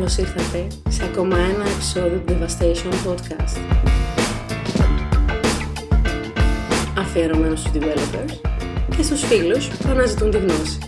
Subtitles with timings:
[0.00, 3.58] Καλώς ήρθατε σε ακόμα ένα επεισόδιο του Devastation Podcast.
[6.98, 8.40] Αφιερωμένος στους developers
[8.96, 10.78] και στους φίλους που αναζητούν τη γνώση.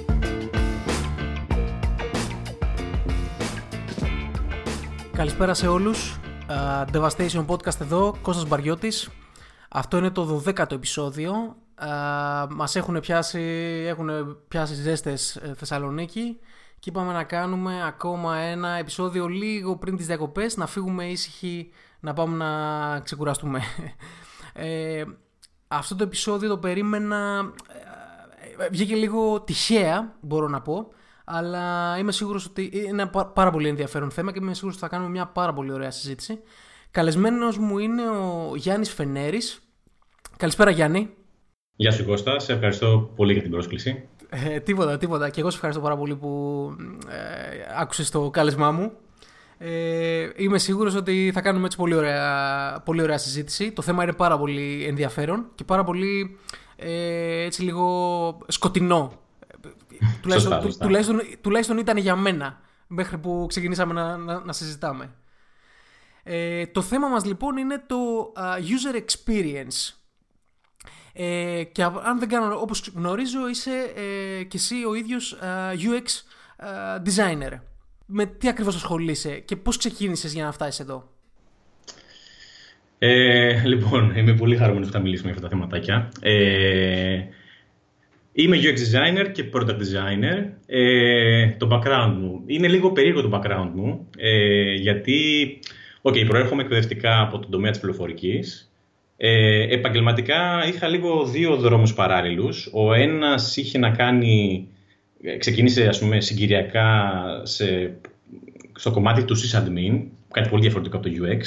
[5.13, 6.21] Καλησπέρα σε όλους.
[6.49, 9.09] Uh, Devastation Podcast εδώ, Κώστας Μπαριώτης.
[9.69, 11.57] Αυτό είναι το 12ο επεισόδιο.
[11.81, 13.41] Uh, μας έχουν πιάσει,
[13.87, 16.39] έχουν πιάσει ζέστες ε, Θεσσαλονίκη
[16.82, 22.13] και είπαμε να κάνουμε ακόμα ένα επεισόδιο λίγο πριν τις διακοπές, να φύγουμε ήσυχοι, να
[22.13, 23.61] πάμε να ξεκουραστούμε.
[24.55, 25.05] Ε,
[25.68, 27.53] αυτό το επεισόδιο το περίμενα,
[28.58, 30.89] ε, βγήκε λίγο τυχαία μπορώ να πω,
[31.25, 34.91] αλλά είμαι σίγουρος ότι είναι ένα πάρα πολύ ενδιαφέρον θέμα και είμαι σίγουρος ότι θα
[34.91, 36.41] κάνουμε μια πάρα πολύ ωραία συζήτηση.
[36.91, 39.62] Καλεσμένος μου είναι ο Γιάννης Φενέρης.
[40.36, 41.14] Καλησπέρα Γιάννη.
[41.77, 44.08] Γεια σου Κώστα, σε ευχαριστώ πολύ για την πρόσκληση.
[44.34, 45.31] Ε, τίποτα, τίποτα.
[45.31, 46.75] Και εγώ σε ευχαριστώ πάρα πολύ που
[47.09, 48.92] ε, άκουσες το κάλεσμά μου.
[49.58, 53.72] Ε, είμαι σίγουρος ότι θα κάνουμε έτσι πολύ ωραία, πολύ ωραία συζήτηση.
[53.72, 56.38] Το θέμα είναι πάρα πολύ ενδιαφέρον και πάρα πολύ
[56.77, 59.12] ε, έτσι λίγο σκοτεινό.
[60.22, 60.84] τουλάχιστον, σωστά, σωστά.
[60.84, 65.14] Τουλάχιστον, τουλάχιστον ήταν για μένα μέχρι που ξεκινήσαμε να, να, να συζητάμε.
[66.22, 67.97] Ε, το θέμα μας λοιπόν είναι το
[68.36, 70.02] uh, user experience.
[71.12, 75.46] Ε, και αν δεν κάνω, όπως γνωρίζω, είσαι ε, και εσύ ο ίδιος ε,
[75.77, 76.06] UX
[76.56, 77.60] ε, designer.
[78.06, 81.08] Με τι ακριβώς ασχολείσαι και πώς ξεκίνησες για να φτάσεις εδώ;
[82.98, 86.08] Ε, λοιπόν, είμαι πολύ χαρούμενος που θα μιλήσουμε για αυτά τα θεματάκια.
[86.20, 87.20] Ε,
[88.32, 90.44] είμαι UX designer και product designer.
[90.66, 95.19] Ε, το background μου, είναι λίγο περίεργο το background μου, ε, γιατί,
[96.02, 98.72] okay, προέρχομαι εκπαιδευτικά από τον τομέα της πληροφορικής,
[99.25, 102.70] ε, επαγγελματικά είχα λίγο δύο δρόμους παράλληλους.
[102.73, 104.67] Ο ένας είχε να κάνει,
[105.39, 107.95] ξεκίνησε ας πούμε συγκυριακά σε,
[108.75, 110.00] στο κομμάτι του sysadmin,
[110.31, 111.41] κάτι πολύ διαφορετικό από το UX,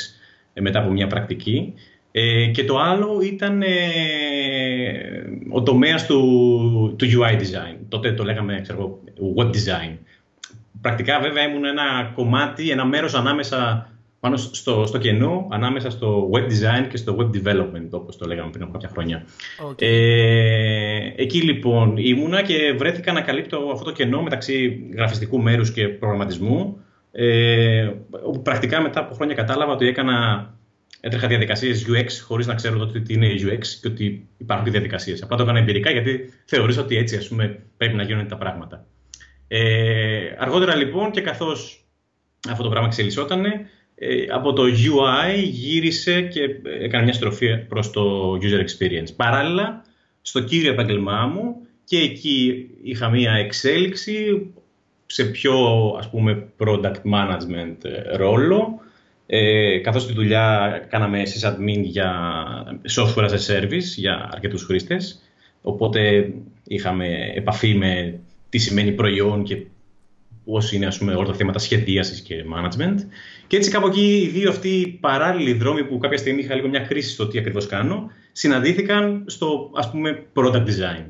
[0.54, 1.74] ε, μετά από μια πρακτική.
[2.12, 3.70] Ε, και το άλλο ήταν ε,
[5.50, 7.78] ο τομέας του, του UI design.
[7.90, 9.00] Τότε το λέγαμε ξέρω,
[9.38, 9.98] web design.
[10.82, 13.90] Πρακτικά βέβαια ήμουν ένα κομμάτι, ένα μέρος ανάμεσα
[14.26, 18.50] πάνω στο, στο κενό ανάμεσα στο web design και στο web development, όπως το λέγαμε
[18.50, 19.26] πριν από κάποια χρόνια.
[19.70, 19.82] Okay.
[19.82, 25.88] Ε, εκεί λοιπόν ήμουνα και βρέθηκα να καλύπτω αυτό το κενό μεταξύ γραφιστικού μέρους και
[25.88, 26.78] προγραμματισμού,
[27.12, 27.92] ε,
[28.26, 30.50] όπου πρακτικά μετά από χρόνια κατάλαβα ότι έκανα
[31.00, 35.22] έτρεχα διαδικασίες UX χωρίς να ξέρω τότε τι είναι UX και ότι υπάρχουν διαδικασίες.
[35.22, 38.86] Απλά το έκανα εμπειρικά γιατί θεωρούσα ότι έτσι ας πούμε, πρέπει να γίνονται τα πράγματα.
[39.48, 41.86] Ε, αργότερα λοιπόν και καθώς
[42.50, 43.66] αυτό το πράγμα εξελισσότανε, ε,
[44.32, 46.42] από το UI γύρισε και
[46.82, 49.16] έκανε μια στροφή προς το user experience.
[49.16, 49.84] Παράλληλα,
[50.22, 54.48] στο κύριο επαγγελμά μου και εκεί είχα μια εξέλιξη
[55.06, 55.56] σε πιο
[55.98, 58.80] ας πούμε product management ε, ρόλο
[59.26, 62.14] ε, καθώς τη δουλειά κάναμε sysadmin για
[62.96, 65.22] software as a service για αρκετούς χρήστες
[65.62, 66.34] οπότε
[66.68, 68.20] είχαμε επαφή με
[68.50, 69.66] τι σημαίνει προϊόν και
[70.46, 72.96] πώς είναι ας πούμε, όλα τα θέματα σχεδίασης και management.
[73.48, 76.80] Και έτσι κάπου εκεί οι δύο αυτοί παράλληλοι δρόμοι που κάποια στιγμή είχα λίγο μια
[76.80, 81.06] κρίση στο τι ακριβώς κάνω, συναντήθηκαν στο ας πούμε product design.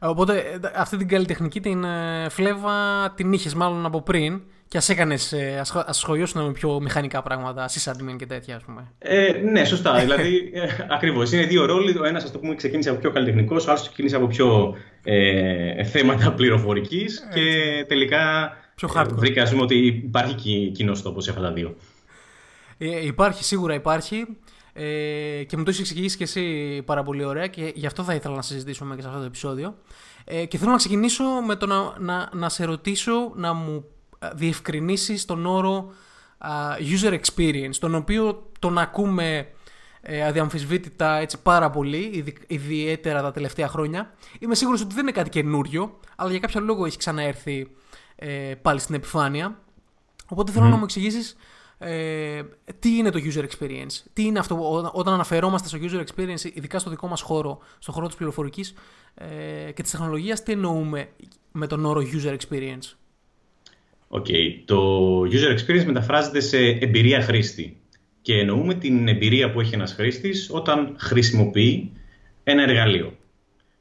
[0.00, 1.84] Οπότε αυτή την καλλιτεχνική την
[2.28, 7.68] φλέβα την είχες μάλλον από πριν και ας έκανες, ας ασχολιώσουν με πιο μηχανικά πράγματα,
[7.68, 8.92] sysadmin και τέτοια, ας πούμε.
[8.98, 9.98] Ε, ναι, σωστά.
[10.04, 11.32] δηλαδή, ε, ακριβώς.
[11.32, 11.98] Είναι δύο ρόλοι.
[11.98, 15.84] Ο ένας, ας το πούμε, ξεκίνησε από πιο καλλιτεχνικός, ο άλλος ξεκίνησε από πιο ε,
[15.84, 19.14] θέματα πληροφορικής και τελικά πιο hardcore.
[19.14, 21.76] βρήκα ας πούμε, ότι υπάρχει κοινός τόπος σε αυτά τα δύο.
[22.78, 24.26] Ε, υπάρχει, σίγουρα υπάρχει.
[24.76, 28.14] Ε, και μου το έχεις εξηγήσει και εσύ πάρα πολύ ωραία και γι' αυτό θα
[28.14, 29.76] ήθελα να συζητήσουμε και σε αυτό το επεισόδιο.
[30.24, 33.84] Ε, και θέλω να ξεκινήσω με το να, να, να σε ρωτήσω να μου
[34.34, 35.92] διευκρινίσεις τον όρο
[36.78, 39.48] user experience, τον οποίο τον ακούμε
[40.00, 44.14] ε, αδιαμφισβήτητα έτσι πάρα πολύ, ιδιαίτερα τα τελευταία χρόνια.
[44.38, 47.70] Είμαι σίγουρος ότι δεν είναι κάτι καινούριο, αλλά για κάποιο λόγο έχει ξαναέρθει
[48.16, 49.58] ε, πάλι στην επιφάνεια.
[50.28, 51.36] Οπότε θέλω να μου εξηγήσεις
[51.78, 52.42] ε,
[52.78, 56.90] τι είναι το user experience, τι είναι αυτό όταν αναφερόμαστε στο user experience, ειδικά στο
[56.90, 58.74] δικό μας χώρο, στο χώρο της πληροφορικής
[59.14, 61.08] ε, και της τεχνολογίας, τι εννοούμε
[61.52, 62.92] με τον όρο user experience;
[64.16, 64.62] Okay.
[64.64, 67.76] Το user experience μεταφράζεται σε εμπειρία χρήστη
[68.22, 71.92] και εννοούμε την εμπειρία που έχει ένας χρήστης όταν χρησιμοποιεί
[72.44, 73.16] ένα εργαλείο.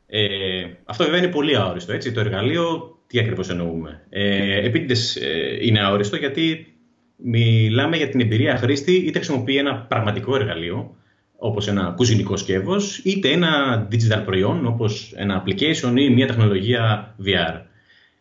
[0.07, 1.93] Ε, αυτό βέβαια είναι πολύ αόριστο.
[1.93, 2.11] Έτσι.
[2.11, 6.73] Το εργαλείο, τι ακριβώς εννοούμε; Ε, επίτηδες ε, είναι αόριστο γιατί
[7.15, 10.95] μιλάμε για την εμπειρία χρήστη είτε χρησιμοποιεί ένα πραγματικό εργαλείο
[11.35, 17.61] όπως ένα κουζινικό σκεύος είτε ένα digital προϊόν όπως ένα application ή μια τεχνολογία VR.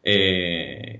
[0.04, 0.14] Ε,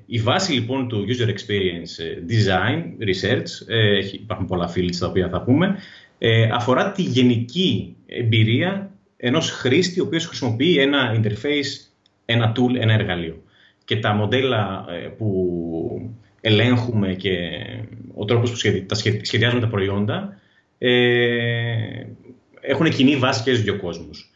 [0.07, 5.29] η βάση λοιπόν του user experience ε, design, research, ε, υπάρχουν πολλά fields τα οποία
[5.29, 5.77] θα πούμε,
[6.19, 11.91] ε, αφορά τη γενική εμπειρία ενός χρήστη ο οποίος χρησιμοποιεί ένα interface,
[12.25, 13.43] ένα tool, ένα εργαλείο.
[13.85, 16.11] Και τα μοντέλα ε, που
[16.41, 17.31] ελέγχουμε και
[18.15, 18.57] ο τρόπος που
[19.23, 20.41] σχεδιάζουμε τα προϊόντα
[20.79, 22.07] ε,
[22.61, 24.31] έχουν κοινή βάση και στους δύο κόσμους.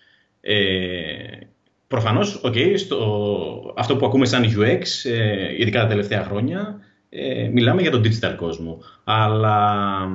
[1.86, 7.48] Ε, προφανώς, okay, στο, αυτό που ακούμε σαν UX, ε, ειδικά τα τελευταία χρόνια, ε,
[7.52, 8.78] μιλάμε για τον digital κόσμο.
[9.04, 10.08] Αλλά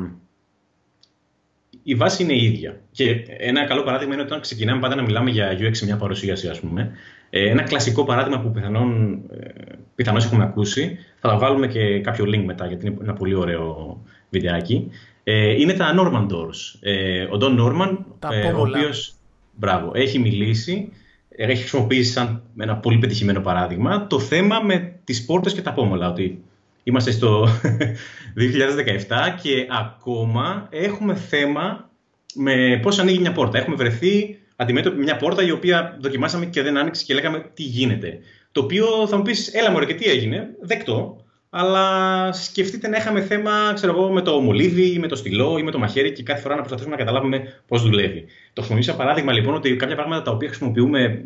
[1.84, 2.80] η βάση είναι η ίδια.
[2.92, 6.48] Και ένα καλό παράδειγμα είναι όταν ξεκινάμε πάντα να μιλάμε για UX σε μια παρουσίαση,
[6.48, 6.92] ας πούμε.
[7.30, 9.50] Ε, ένα κλασικό παράδειγμα που πιθανόν, ε,
[9.96, 13.98] πιθανώς έχουμε ακούσει, θα τα βάλουμε και κάποιο link μετά, γιατί είναι ένα πολύ ωραίο
[14.30, 14.92] βιντεάκι.
[15.24, 16.80] Ε, είναι τα Norman Doors.
[16.80, 17.98] Ε, ο Don Norman,
[18.32, 19.14] ε, ο οποίος
[19.56, 20.92] μπράβο, έχει μιλήσει,
[21.36, 26.10] έχει χρησιμοποιήσει σαν ένα πολύ πετυχημένο παράδειγμα το θέμα με τις πόρτες και τα πόμολα,
[26.10, 26.44] ότι
[26.84, 27.48] Είμαστε στο
[28.40, 31.90] 2017 και ακόμα έχουμε θέμα
[32.36, 33.58] με πώς ανοίγει μια πόρτα.
[33.58, 38.20] Έχουμε βρεθεί αντιμέτωποι μια πόρτα η οποία δοκιμάσαμε και δεν άνοιξε και λέγαμε τι γίνεται.
[38.52, 41.21] Το οποίο θα μου πεις, έλα μωρέ και τι έγινε, δεκτό,
[41.54, 45.64] αλλά σκεφτείτε να είχαμε θέμα ξέρω εγώ, με το μολύβι ή με το στυλό ή
[45.64, 48.26] με το μαχαίρι και κάθε φορά να προσπαθήσουμε να καταλάβουμε πώς δουλεύει.
[48.54, 51.24] Το χρησιμοποιήσω παράδειγμα λοιπόν ότι κάποια πράγματα τα οποία χρησιμοποιούμε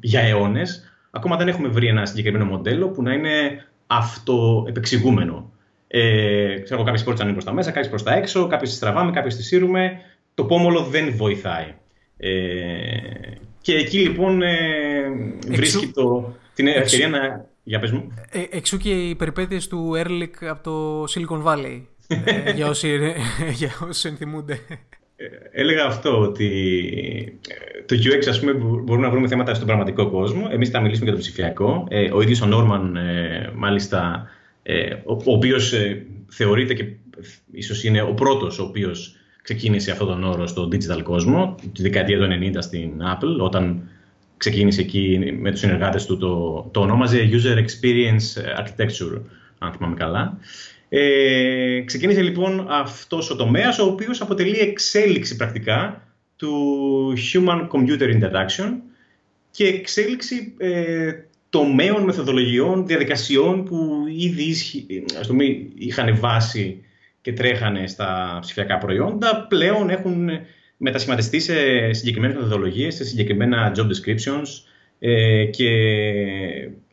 [0.00, 5.52] για αιώνες, ακόμα δεν έχουμε βρει ένα συγκεκριμένο μοντέλο που να είναι αυτοεπεξηγούμενο.
[5.88, 9.10] Ε, ξέρω κάποιες πόρτες ανοίγουν προς τα μέσα, κάποιες προς τα έξω, κάποιες τις τραβάμε,
[9.10, 10.00] κάποιες τις σύρουμε.
[10.34, 11.74] Το πόμολο δεν βοηθάει.
[12.16, 12.30] Ε,
[13.60, 14.56] και εκεί λοιπόν ε,
[15.48, 17.46] βρίσκει το, την ευκαιρία να.
[17.68, 18.12] Για πες μου.
[18.30, 21.82] Ε, εξού και οι περιπέτειες του Ehrlich από το Silicon Valley.
[22.24, 22.98] ε, για, όσοι,
[23.54, 24.58] για όσοι ενθυμούνται.
[25.16, 26.48] Ε, έλεγα αυτό, ότι
[27.48, 30.48] ε, το UX ας πούμε, μπορούμε να βρούμε θέματα στον πραγματικό κόσμο.
[30.50, 31.86] Εμείς θα μιλήσουμε για το ψηφιακό.
[31.90, 32.98] Ε, ο ίδιος ο Νόρμαν,
[33.54, 34.28] μάλιστα,
[35.04, 35.74] ο, ο οποίος
[36.28, 36.86] θεωρείται και
[37.52, 42.18] ίσως είναι ο πρώτος ο οποίος ξεκίνησε αυτόν τον όρο στο digital κόσμο, τη δεκαετία
[42.18, 43.88] του 90 στην Apple, όταν
[44.38, 49.20] ξεκίνησε εκεί με τους συνεργάτες του, το, το ονόμαζε User Experience Architecture,
[49.58, 50.38] αν θυμάμαι καλά.
[50.88, 56.02] Ε, ξεκίνησε λοιπόν αυτός ο τομέας, ο οποίος αποτελεί εξέλιξη πρακτικά
[56.36, 58.72] του Human Computer Interaction
[59.50, 61.12] και εξέλιξη ε,
[61.50, 64.54] τομέων, μεθοδολογιών, διαδικασιών που ήδη
[65.20, 65.44] ας πούμε,
[65.78, 66.82] είχαν βάση
[67.20, 70.28] και τρέχανε στα ψηφιακά προϊόντα, πλέον έχουν
[70.78, 71.54] μετασχηματιστεί σε
[71.92, 74.46] συγκεκριμένες μεθοδολογίες, σε συγκεκριμένα job descriptions
[74.98, 75.70] ε, και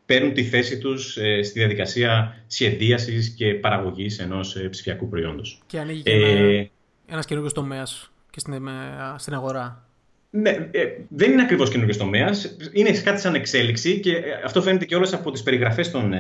[0.06, 5.62] παίρνουν τη θέση τους ε, στη διαδικασία σχεδίασης και παραγωγής ενός ε, ψηφιακού προϊόντος.
[5.68, 6.68] Και ανοίγει και ε,
[7.08, 8.70] ένας καινούργιος τομέας και στην,
[9.18, 9.84] στην αγορά.
[10.30, 12.58] Ναι, ε, δεν είναι ακριβώς καινούργιος τομέας.
[12.74, 16.14] Είναι κάτι σαν εξέλιξη και αυτό φαίνεται και όλες από τις περιγραφές των,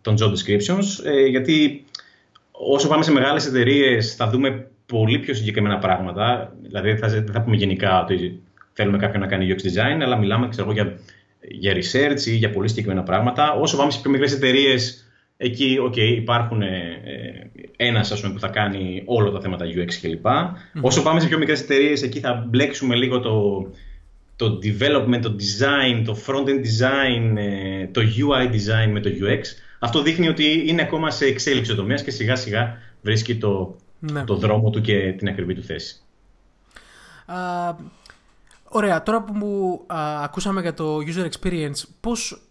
[0.00, 0.84] των job descriptions,
[1.30, 1.84] γιατί
[2.50, 6.56] όσο πάμε σε μεγάλες εταιρείες θα δούμε πολύ πιο συγκεκριμένα πράγματα.
[6.62, 8.42] Δηλαδή δεν θα, πούμε γενικά ότι
[8.72, 10.98] θέλουμε κάποιον να κάνει UX design, αλλά μιλάμε ξέρω, για
[11.40, 13.52] για research ή για πολύ συγκεκριμένα πράγματα.
[13.52, 19.30] Όσο πάμε σε πιο μικρές εταιρείες, εκεί okay, υπάρχουν ε, ένας που θα κάνει όλα
[19.30, 20.26] τα θέματα UX κλπ.
[20.80, 23.66] Όσο πάμε σε πιο μικρές εταιρείες, εκεί θα μπλέξουμε λίγο το,
[24.36, 29.40] το development, το design, το front-end design, ε, το UI design με το UX.
[29.78, 34.24] Αυτό δείχνει ότι είναι ακόμα σε εξέλιξη ο τομέας και σιγά σιγά βρίσκει το, ναι.
[34.24, 36.00] το δρόμο του και την ακριβή του θέση.
[38.72, 39.84] Ωραία, τώρα που μου
[40.22, 42.42] ακούσαμε για το user experience, πώς,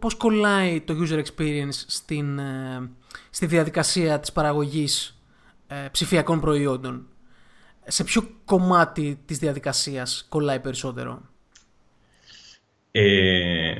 [0.00, 2.90] πώς κολλάει το user experience στην, ε,
[3.30, 5.20] στη διαδικασία της παραγωγής
[5.66, 7.06] ε, ψηφιακών προϊόντων;
[7.86, 11.20] Σε ποιο κομμάτι της διαδικασίας κολλάει περισσότερο;
[12.90, 13.74] Ε,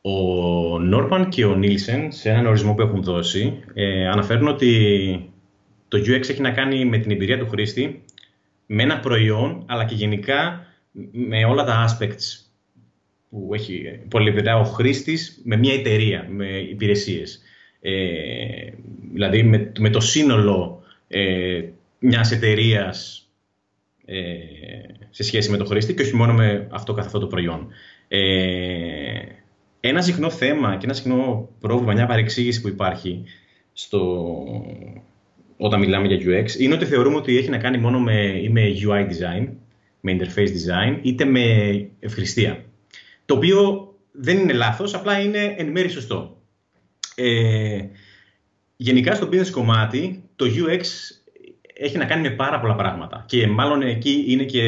[0.00, 5.27] ο Νόρμαν και ο Νίλσεν σε έναν ορισμό που έχουν δώσει ε, αναφέρουν ότι
[5.88, 8.04] το UX έχει να κάνει με την εμπειρία του χρήστη
[8.66, 10.66] με ένα προϊόν, αλλά και γενικά
[11.12, 12.48] με όλα τα aspects
[13.30, 17.42] που έχει πολυεπιδρά ο χρήστης με μια εταιρεία, με υπηρεσίες.
[17.80, 18.70] Ε,
[19.12, 21.64] δηλαδή με, με, το σύνολο ε,
[21.98, 23.28] μιας εταιρείας
[24.04, 24.24] ε,
[25.10, 27.68] σε σχέση με το χρήστη και όχι μόνο με αυτό καθ' αυτό το προϊόν.
[28.08, 29.20] Ε,
[29.80, 33.24] ένα συχνό θέμα και ένα συχνό πρόβλημα, μια παρεξήγηση που υπάρχει
[33.72, 34.34] στο,
[35.58, 39.06] όταν μιλάμε για UX είναι ότι θεωρούμε ότι έχει να κάνει μόνο με, με UI
[39.06, 39.48] design,
[40.00, 41.42] με interface design, είτε με
[42.00, 42.64] ευχριστία.
[43.24, 46.36] Το οποίο δεν είναι λάθος, απλά είναι εν μέρει σωστό.
[47.14, 47.78] Ε,
[48.76, 50.80] γενικά στο business κομμάτι, το UX
[51.72, 54.62] έχει να κάνει με πάρα πολλά πράγματα και μάλλον εκεί είναι και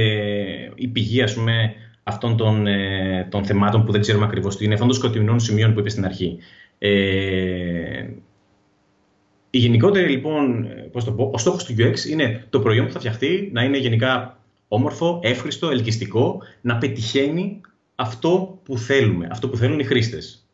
[0.75, 4.75] η πηγή ας πούμε, αυτών των, ε, των θεμάτων που δεν ξέρουμε ακριβώς τι είναι,
[4.75, 6.38] αυτών των σκοτεινών σημείων που είπες στην αρχή.
[6.78, 8.06] Ε,
[9.50, 12.99] η γενικότερη λοιπόν, πώς το πω, ο στόχος του UX είναι το προϊόν που θα
[12.99, 14.38] φτιαχτεί να είναι γενικά
[14.69, 17.61] όμορφο, εύχριστο, ελκυστικό, να πετυχαίνει
[17.95, 20.49] αυτό που θέλουμε, αυτό που θέλουν οι χρήστες.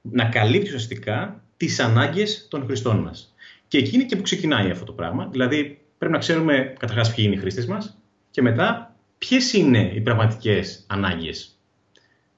[0.00, 3.34] Να καλύπτει ουσιαστικά τις ανάγκες των χρηστών μας.
[3.68, 5.28] Και εκεί είναι και που ξεκινάει αυτό το πράγμα.
[5.30, 7.98] Δηλαδή πρέπει να ξέρουμε καταρχάς ποιοι είναι οι χρήστες μας
[8.30, 11.58] και μετά ποιες είναι οι πραγματικές ανάγκες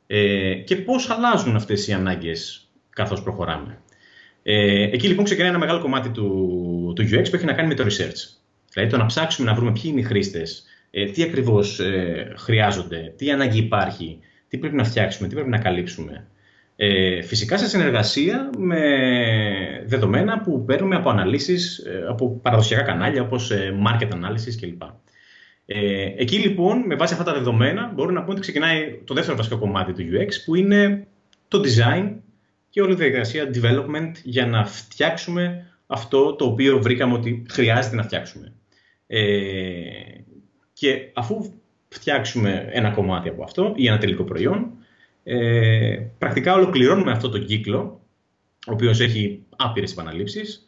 [0.07, 3.79] ε, και πώς αλλάζουν αυτές οι ανάγκες καθώς προχωράμε.
[4.47, 7.75] Ε, εκεί λοιπόν ξεκινάει ένα μεγάλο κομμάτι του, του UX που έχει να κάνει με
[7.75, 8.37] το research.
[8.73, 13.13] Δηλαδή το να ψάξουμε να βρούμε ποιοι είναι οι χρήστες, ε, τι ακριβώς ε, χρειάζονται,
[13.17, 16.27] τι ανάγκη υπάρχει, τι πρέπει να φτιάξουμε, τι πρέπει να καλύψουμε.
[16.77, 18.81] Ε, φυσικά σε συνεργασία με
[19.87, 24.83] δεδομένα που παίρνουμε από αναλύσεις, ε, από παραδοσιακά κανάλια όπως ε, market analysis κλπ.
[25.67, 29.37] Ε, εκεί λοιπόν, με βάση αυτά τα δεδομένα, μπορούμε να πούμε ότι ξεκινάει το δεύτερο
[29.37, 31.07] βασικό κομμάτι του UX, που είναι
[31.49, 32.13] το design
[32.75, 38.03] και όλη η διαδικασία development για να φτιάξουμε αυτό το οποίο βρήκαμε ότι χρειάζεται να
[38.03, 38.53] φτιάξουμε.
[39.07, 39.23] Ε,
[40.73, 41.53] και αφού
[41.89, 44.71] φτιάξουμε ένα κομμάτι από αυτό ή ένα τελικό προϊόν,
[45.25, 48.01] ε, πρακτικά ολοκληρώνουμε αυτό το κύκλο,
[48.67, 50.67] ο οποίος έχει άπειρες επαναλήψεις,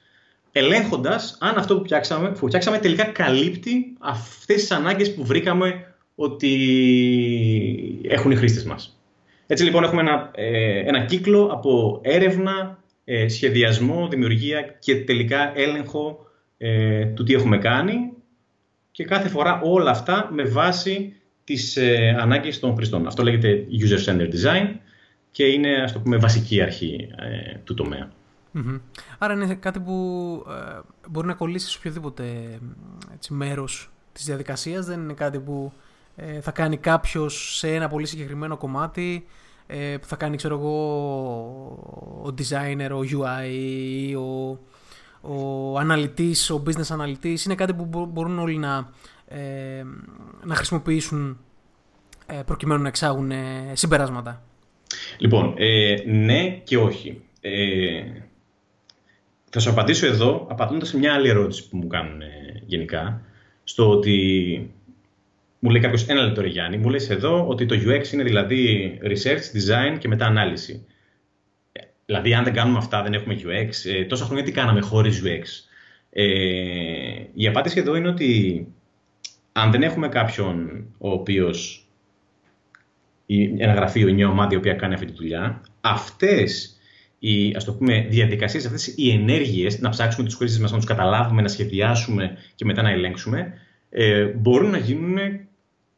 [0.52, 6.50] ελέγχοντας αν αυτό που φτιάξαμε, που φτιάξαμε τελικά καλύπτει αυτές τις ανάγκες που βρήκαμε ότι
[8.08, 8.95] έχουν οι χρήστες μας.
[9.46, 16.26] Έτσι λοιπόν έχουμε ένα, ε, ένα κύκλο από έρευνα, ε, σχεδιασμό, δημιουργία και τελικά έλεγχο
[16.58, 18.12] ε, του τι έχουμε κάνει
[18.90, 23.06] και κάθε φορά όλα αυτά με βάση τις ε, ανάγκες των χρηστών.
[23.06, 24.74] Αυτό λέγεται user-centered design
[25.30, 28.10] και είναι ας το πούμε βασική αρχή ε, του τομεα
[29.18, 29.92] Άρα είναι κάτι που
[30.48, 32.24] ε, μπορεί να κολλήσει σε οποιοδήποτε
[33.14, 34.86] έτσι, μέρος της διαδικασίας.
[34.86, 35.72] Δεν είναι κάτι που
[36.16, 39.26] ε, θα κάνει κάποιος σε ένα πολύ συγκεκριμένο κομμάτι
[39.66, 40.76] ε, που θα κάνει ξέρω εγώ
[42.22, 44.58] ο designer, ο UI, ο,
[45.20, 47.44] ο αναλυτής, ο business αναλυτής.
[47.44, 48.90] Είναι κάτι που μπορούν όλοι να,
[49.28, 49.82] ε,
[50.44, 51.38] να χρησιμοποιήσουν
[52.26, 54.42] ε, προκειμένου να εξάγουν ε, συμπεράσματα.
[55.18, 57.22] Λοιπόν, ε, ναι και όχι.
[57.40, 58.02] Ε,
[59.50, 62.20] θα σου απαντήσω εδώ, απαντώντας σε μια άλλη ερώτηση που μου κάνουν
[62.66, 63.20] γενικά,
[63.64, 64.70] στο ότι
[65.66, 69.56] μου λέει κάποιος ένα λεπτό, Γιάννη, μου λέει εδώ ότι το UX είναι δηλαδή research,
[69.56, 70.86] design και μετά ανάλυση.
[72.06, 73.90] Δηλαδή, αν δεν κάνουμε αυτά, δεν έχουμε UX.
[73.90, 75.42] Ε, τόσα χρόνια τι κάναμε χωρίς UX.
[76.10, 76.24] Ε,
[77.34, 78.66] η απάντηση εδώ είναι ότι
[79.52, 81.88] αν δεν έχουμε κάποιον ο οποίος.
[83.58, 86.76] ένα γραφείο, μια ομάδα η οποία κάνει αυτή τη δουλειά, αυτές
[87.18, 90.86] οι ας το πούμε, διαδικασίες, αυτές οι ενέργειες, να ψάξουμε τους χρήστες μας, να τους
[90.86, 93.52] καταλάβουμε, να σχεδιάσουμε και μετά να ελέγξουμε,
[93.90, 95.45] ε, μπορούν να γίνουν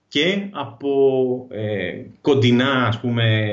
[0.08, 3.50] και από ε, κοντινά ας πούμε,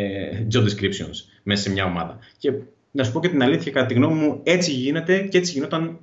[0.54, 2.20] job descriptions μέσα σε μια ομάδα.
[2.38, 2.52] Και
[2.92, 6.00] να σου πω και την αλήθεια, κατά τη γνώμη μου, έτσι γίνεται και έτσι γινόταν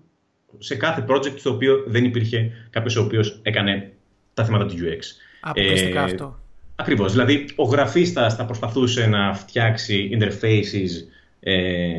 [0.58, 3.92] σε κάθε project στο οποίο δεν υπήρχε κάποιος ο οποίος έκανε
[4.34, 5.00] τα θέματα του UX.
[5.40, 6.38] Αποκλειστικά ε, αυτό.
[6.76, 7.12] Ακριβώς.
[7.12, 10.88] Δηλαδή, ο γραφίστας θα προσπαθούσε να φτιάξει interfaces
[11.40, 11.92] ε,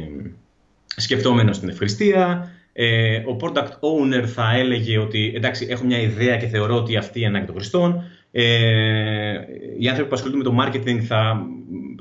[0.85, 2.51] σκεφτόμενος την ευχριστία.
[2.73, 7.19] Ε, ο product owner θα έλεγε ότι εντάξει, έχω μια ιδέα και θεωρώ ότι αυτή
[7.19, 8.03] είναι ανάγκη των χρηστών.
[8.35, 9.39] Ε,
[9.79, 11.45] οι άνθρωποι που ασχολούνται με το marketing θα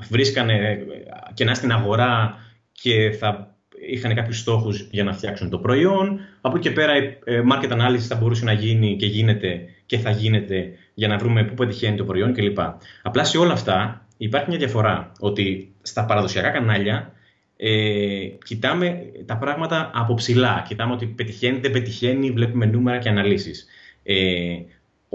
[0.09, 0.85] βρίσκανε
[1.33, 2.37] κενά στην αγορά
[2.71, 6.19] και θα είχαν κάποιους στόχους για να φτιάξουν το προϊόν.
[6.41, 9.97] Από εκεί και πέρα η ε, market analysis θα μπορούσε να γίνει και γίνεται και
[9.97, 12.57] θα γίνεται για να βρούμε πού πετυχαίνει το προϊόν κλπ.
[13.01, 17.13] Απλά σε όλα αυτά υπάρχει μια διαφορά ότι στα παραδοσιακά κανάλια
[17.57, 20.65] ε, κοιτάμε τα πράγματα από ψηλά.
[20.67, 23.67] Κοιτάμε ότι πετυχαίνει, δεν πετυχαίνει, βλέπουμε νούμερα και αναλύσεις.
[24.03, 24.55] Ε,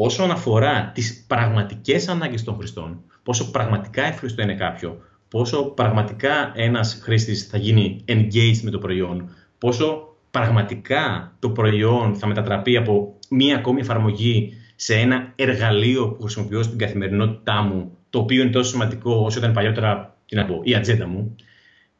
[0.00, 6.98] όσον αφορά τις πραγματικές ανάγκες των χρηστών, πόσο πραγματικά εύχριστο είναι κάποιο, πόσο πραγματικά ένας
[7.02, 13.56] χρήστης θα γίνει engaged με το προϊόν, πόσο πραγματικά το προϊόν θα μετατραπεί από μία
[13.56, 19.14] ακόμη εφαρμογή σε ένα εργαλείο που χρησιμοποιώ στην καθημερινότητά μου, το οποίο είναι τόσο σημαντικό
[19.14, 21.36] όσο ήταν παλιότερα τι να πω, η ατζέντα μου.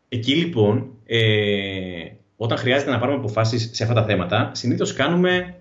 [0.09, 1.19] Εκεί λοιπόν, ε,
[2.37, 5.55] όταν χρειάζεται να πάρουμε αποφάσεις σε αυτά τα θέματα, συνήθως κάνουμε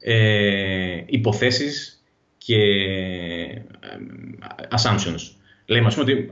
[0.00, 2.04] ε, υποθέσεις
[2.38, 3.62] και ε,
[4.70, 5.20] assumptions.
[5.66, 6.30] Λέμε, ας πούμε, ότι,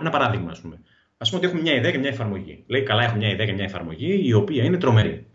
[0.00, 0.80] ένα παράδειγμα, ας πούμε.
[1.18, 2.64] Ας πούμε ότι έχουμε μια ιδέα και μια εφαρμογή.
[2.66, 5.26] Λέει, καλά, έχω μια ιδέα και μια εφαρμογή, η οποία είναι τρομερή.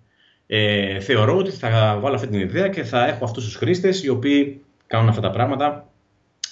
[0.47, 4.09] Ε, θεωρώ ότι θα βάλω αυτή την ιδέα και θα έχω αυτούς τους χρήστες οι
[4.09, 5.89] οποίοι κάνουν αυτά τα πράγματα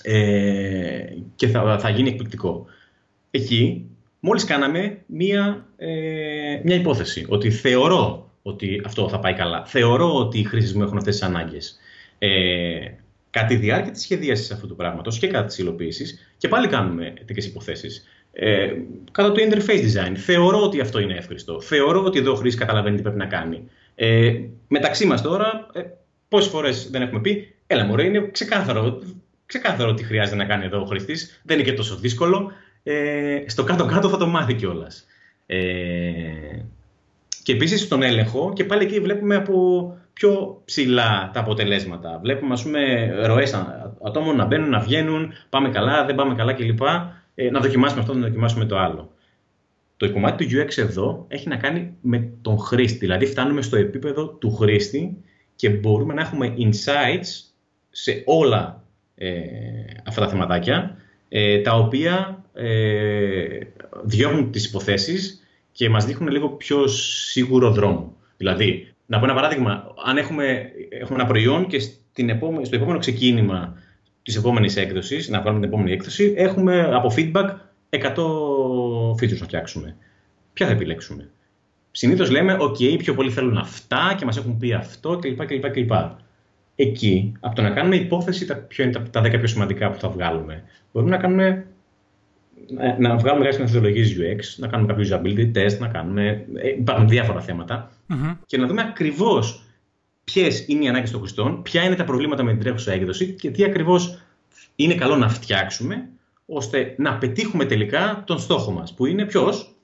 [0.02, 1.04] ε,
[1.36, 2.66] και θα, θα γίνει εκπληκτικό.
[3.32, 3.86] Εκεί,
[4.20, 9.66] μόλις κάναμε μια, ε, μια υπόθεση, ότι θεωρώ ότι αυτό θα πάει καλά.
[9.66, 11.80] Θεωρώ ότι οι χρήστες μου έχουν αυτές τις ανάγκες.
[12.18, 12.30] Ε,
[13.30, 17.14] Κατά τη διάρκεια της σχεδίασης αυτού του πράγματος και κατά της υλοποίησης, και πάλι κάνουμε
[17.26, 18.08] τέτοιες υποθέσεις.
[18.34, 18.72] Ε,
[19.12, 21.62] κατά το interface design, θεωρώ ότι αυτό είναι εύχριστο.
[21.62, 23.70] Θεωρώ ότι εδώ ο χρήστης καταλαβαίνει τι πρέπει να κάνει.
[23.96, 25.82] Ε, μεταξύ μας τώρα, ε,
[26.28, 29.02] πόσες φορές δεν έχουμε πει, Έλα, μωρέ, είναι ξεκάθαρο,
[29.46, 31.42] ξεκάθαρο τι χρειάζεται να κάνει εδώ ο χρήστης.
[31.44, 32.52] Δεν είναι και τόσο δύσκολο.
[32.84, 35.06] Ε, στο κάτω-κάτω θα το μάθει κιόλας.
[35.46, 35.60] Ε,
[37.44, 42.20] και επίσης στον έλεγχο, και πάλι εκεί βλέπουμε από πιο ψηλά τα αποτελέσματα.
[42.22, 43.54] Βλέπουμε, ας πούμε, ροές
[44.04, 46.82] ατόμων να μπαίνουν, να βγαίνουν, πάμε καλά, δεν πάμε καλά κλπ.
[47.36, 49.12] Ε, να δοκιμάσουμε αυτό, να δοκιμάσουμε το άλλο.
[49.98, 52.98] Το κομμάτι του UX εδώ έχει να κάνει με τον χρήστη.
[52.98, 55.18] Δηλαδή, φτάνουμε στο επίπεδο του χρήστη
[55.56, 57.52] και μπορούμε να έχουμε insights
[57.90, 58.84] σε όλα
[59.16, 59.30] ε,
[60.06, 60.98] αυτά τα θεματάκια,
[61.30, 63.60] ε, τα οποία ε,
[64.04, 65.41] διώχνουν τις υποθέσεις
[65.82, 68.16] και μας δείχνουν λίγο πιο σίγουρο δρόμο.
[68.38, 73.00] Δηλαδή, να πω ένα παράδειγμα, αν έχουμε, έχουμε ένα προϊόν και στην επόμενη, στο επόμενο
[73.00, 73.76] ξεκίνημα
[74.24, 77.50] της επόμενης έκδοσης, να βγάλουμε την επόμενη έκδοση, έχουμε από feedback
[77.90, 78.00] 100
[79.12, 79.96] features να φτιάξουμε.
[80.54, 81.30] Ποια θα επιλέξουμε;
[81.92, 85.46] Συνήθως λέμε, ok, πιο πολύ θέλουν αυτά και μας έχουν πει αυτό κλπ.
[85.46, 85.92] κλπ, κλπ
[86.76, 90.00] εκεί, από το να κάνουμε υπόθεση τα, ποιο είναι τα, τα 10 πιο σημαντικά που
[90.00, 91.66] θα βγάλουμε, μπορούμε να κάνουμε
[92.70, 96.46] να, να βγάλουμε κάποιες μεθοδολογίες UX, να κάνουμε κάποιο usability test, να κάνουμε.
[96.56, 97.40] Ε, υπάρχουν διάφορα
[98.46, 99.64] και να δούμε ακριβώς
[100.24, 103.52] ποιες είναι οι ανάγκες των χρηστών, ποια είναι τα προβλήματα με την τρέχουσα έκδοση και
[103.52, 104.22] τι ακριβώς
[104.76, 106.10] είναι καλό να φτιάξουμε
[106.46, 109.76] ώστε να πετύχουμε τελικά τον στόχο μας, που είναι ποιος,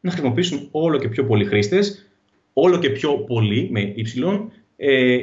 [0.00, 2.06] να χρησιμοποιήσουν όλο και πιο πολλοί χρήστες,
[2.52, 5.16] όλο και πιο πολύ με Y ε,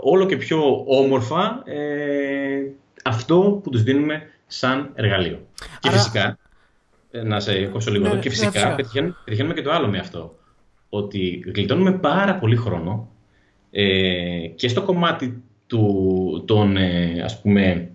[0.00, 2.72] όλο και πιο όμορφα ε,
[3.04, 5.46] αυτό που τους δίνουμε σαν εργαλείο.
[5.80, 6.36] Και φυσικά, ε,
[7.10, 9.98] να σε κόψω λίγο εδώ, ναι, και φυσικά, ναι, πετυχαίνουμε, πετυχαίνουμε και το άλλο με
[9.98, 10.38] αυτό.
[10.88, 13.08] Ότι γλιτώνουμε πάρα πολύ χρόνο
[13.70, 17.90] ε, και στο κομμάτι του, των, ε, ας πούμε,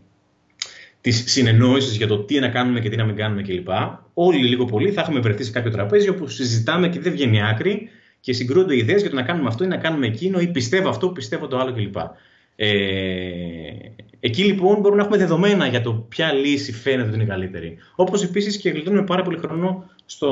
[1.02, 3.68] της συνεννόησης για το τι να κάνουμε και τι να μην κάνουμε κλπ.
[4.14, 7.90] Όλοι λίγο πολύ θα έχουμε βρεθεί σε κάποιο τραπέζι όπου συζητάμε και δεν βγαίνει άκρη
[8.20, 11.10] και συγκρούνται ιδέες για το να κάνουμε αυτό ή να κάνουμε εκείνο ή πιστεύω αυτό,
[11.10, 11.96] πιστεύω το άλλο κλπ.
[12.56, 12.70] Ε,
[14.26, 17.78] εκεί λοιπόν μπορούμε να έχουμε δεδομένα για το ποια λύση φαίνεται ότι είναι καλύτερη.
[17.96, 20.30] Όπως επίσης και γλιτώνουμε πάρα πολύ χρόνο στο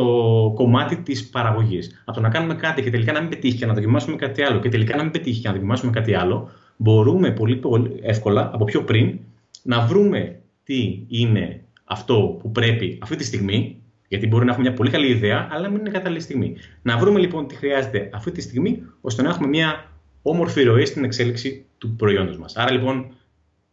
[0.56, 2.04] κομμάτι της παραγωγής.
[2.06, 4.60] Από το να κάνουμε κάτι και τελικά να μην πετύχει και να δοκιμάσουμε κάτι άλλο
[4.60, 8.66] και τελικά να μην πετύχει και να δοκιμάσουμε κάτι άλλο, μπορούμε πολύ, πολύ εύκολα από
[8.66, 9.20] πιο πριν
[9.64, 13.78] να βρούμε τι είναι αυτό που πρέπει αυτή τη στιγμή
[14.08, 16.56] γιατί μπορεί να έχουμε μια πολύ καλή ιδέα, αλλά μην είναι κατάλληλη στιγμή.
[16.82, 21.04] Να βρούμε λοιπόν τι χρειάζεται αυτή τη στιγμή, ώστε να έχουμε μια όμορφη ροή στην
[21.04, 22.56] εξέλιξη του προϊόντος μας.
[22.56, 23.06] Άρα λοιπόν,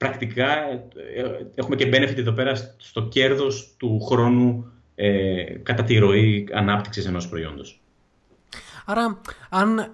[0.01, 0.83] πρακτικά ε,
[1.55, 7.29] έχουμε και benefit εδώ πέρα στο κέρδος του χρόνου ε, κατά τη ροή ανάπτυξης ενός
[7.29, 7.81] προϊόντος.
[8.85, 9.87] Άρα, αν ε,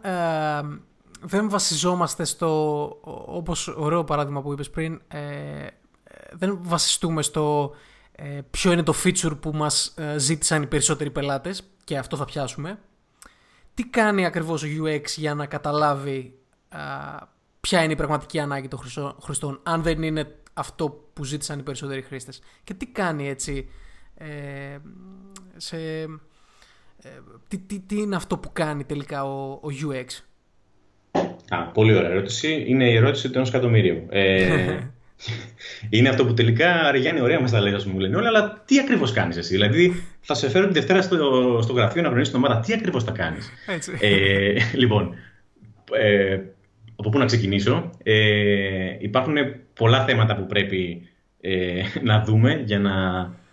[1.20, 2.82] δεν βασιζόμαστε στο,
[3.26, 5.66] όπως ωραίο παράδειγμα που είπες πριν, ε,
[6.32, 7.74] δεν βασιστούμε στο
[8.12, 12.24] ε, ποιο είναι το feature που μας ε, ζήτησαν οι περισσότεροι πελάτες και αυτό θα
[12.24, 12.78] πιάσουμε.
[13.74, 16.38] Τι κάνει ακριβώς ο UX για να καταλάβει
[17.66, 18.78] ποια είναι η πραγματική ανάγκη των
[19.22, 22.40] χρηστών αν δεν είναι αυτό που ζήτησαν οι περισσότεροι χρήστες.
[22.64, 23.68] Και τι κάνει έτσι
[24.14, 24.26] ε,
[25.56, 25.76] σε...
[27.48, 30.04] τι, τι, τι είναι αυτό που κάνει τελικά ο, ο UX.
[31.48, 32.64] Α, πολύ ωραία ερώτηση.
[32.66, 34.06] Είναι η ερώτηση του ενός εκατομμύριου.
[34.08, 34.78] Ε,
[35.90, 39.12] είναι αυτό που τελικά Γιάννη, ωραία μας τα λέει, μου λένε όλα, αλλά τι ακριβώς
[39.12, 42.60] κάνεις εσύ; Δηλαδή, θα σε φέρω τη Δευτέρα στο, στο γραφείο να γνωρίσει την ομάδα,
[42.60, 43.50] τι ακριβώς θα κάνεις;
[44.00, 45.14] Ε, λοιπόν,
[45.92, 46.40] ε,
[46.96, 47.90] από πού να ξεκινήσω.
[48.02, 49.34] Ε, υπάρχουν
[49.74, 51.08] πολλά θέματα που πρέπει
[51.40, 52.92] ε, να δούμε για να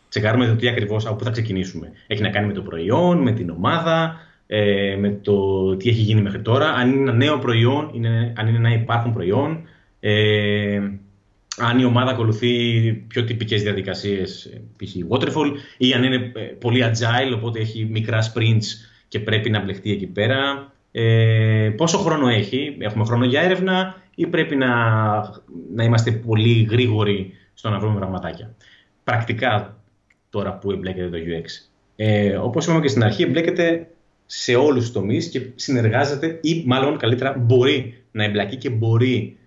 [0.10, 1.92] τσεκάρουμε το τι ακριβώς από πού θα ξεκινήσουμε.
[2.08, 6.22] Έχει να κάνει με το προϊόν, με την ομάδα, ε, με το τι έχει γίνει
[6.22, 9.68] μέχρι τώρα, αν είναι ένα νέο προϊόν, είναι, αν είναι ένα υπάρχον προϊόν.
[10.00, 10.82] Ε,
[11.58, 14.96] αν η ομάδα ακολουθεί πιο τυπικές διαδικασίες, π.χ.
[15.10, 18.66] waterfall, ή αν είναι ε, πολύ agile, οπότε έχει μικρά sprints
[19.08, 20.72] και πρέπει να μπλεχτεί εκεί πέρα.
[20.96, 24.70] Ε, πόσο χρόνο έχει, έχουμε χρόνο για έρευνα ή πρέπει να,
[25.74, 28.56] να είμαστε πολύ γρήγοροι στο να βρούμε πραγματάκια;
[29.04, 29.78] Πρακτικά
[30.30, 31.70] τώρα που εμπλέκεται το UX.
[31.96, 33.88] Ε, όπως είπαμε και στην αρχή, εμπλέκεται
[34.26, 39.38] σε όλους τους τομείς και συνεργάζεται ή μάλλον καλύτερα μπορεί να εμπλακεί και μπορεί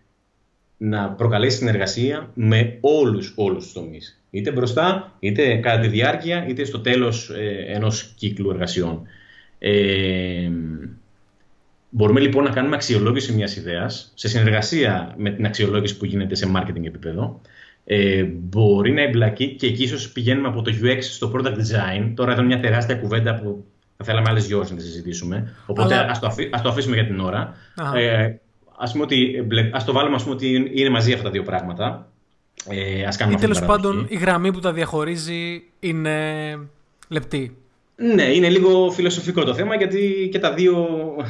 [0.76, 4.20] να προκαλέσει συνεργασία με όλους, όλους τους τομείς.
[4.30, 9.02] Είτε μπροστά, είτε κατά τη διάρκεια, είτε στο τέλος ε, ενός κύκλου εργασιών.
[9.59, 10.50] Ε,
[11.96, 16.52] μπορούμε λοιπόν να κάνουμε αξιολόγηση μιας ιδέας σε συνεργασία με την αξιολόγηση που γίνεται σε
[16.56, 17.40] marketing επίπεδο.
[17.85, 22.12] Ε, μπορεί να εμπλακεί και εκεί ίσως πηγαίνουμε από το UX στο product design.
[22.14, 23.64] Τώρα εδώ είναι μια τεράστια κουβέντα που
[23.96, 25.54] θα θέλαμε άλλες δυο ώρες να τη συζητήσουμε.
[25.66, 26.11] Οπότε Αλλά...
[26.11, 27.54] ας, το ας το αφήσουμε για την ώρα
[28.78, 32.09] ας πούμε ότι, ας το βάλουμε ας πούμε, ότι είναι μαζί αυτά τα δύο πράγματα.
[32.68, 36.18] Ε, ας κάνουμε Ή τέλος πάντων η γραμμή που τα διαχωρίζει είναι
[37.09, 37.56] λεπτή.
[37.96, 40.87] Ναι, είναι λίγο φιλοσοφικό το θέμα γιατί και τα δύο,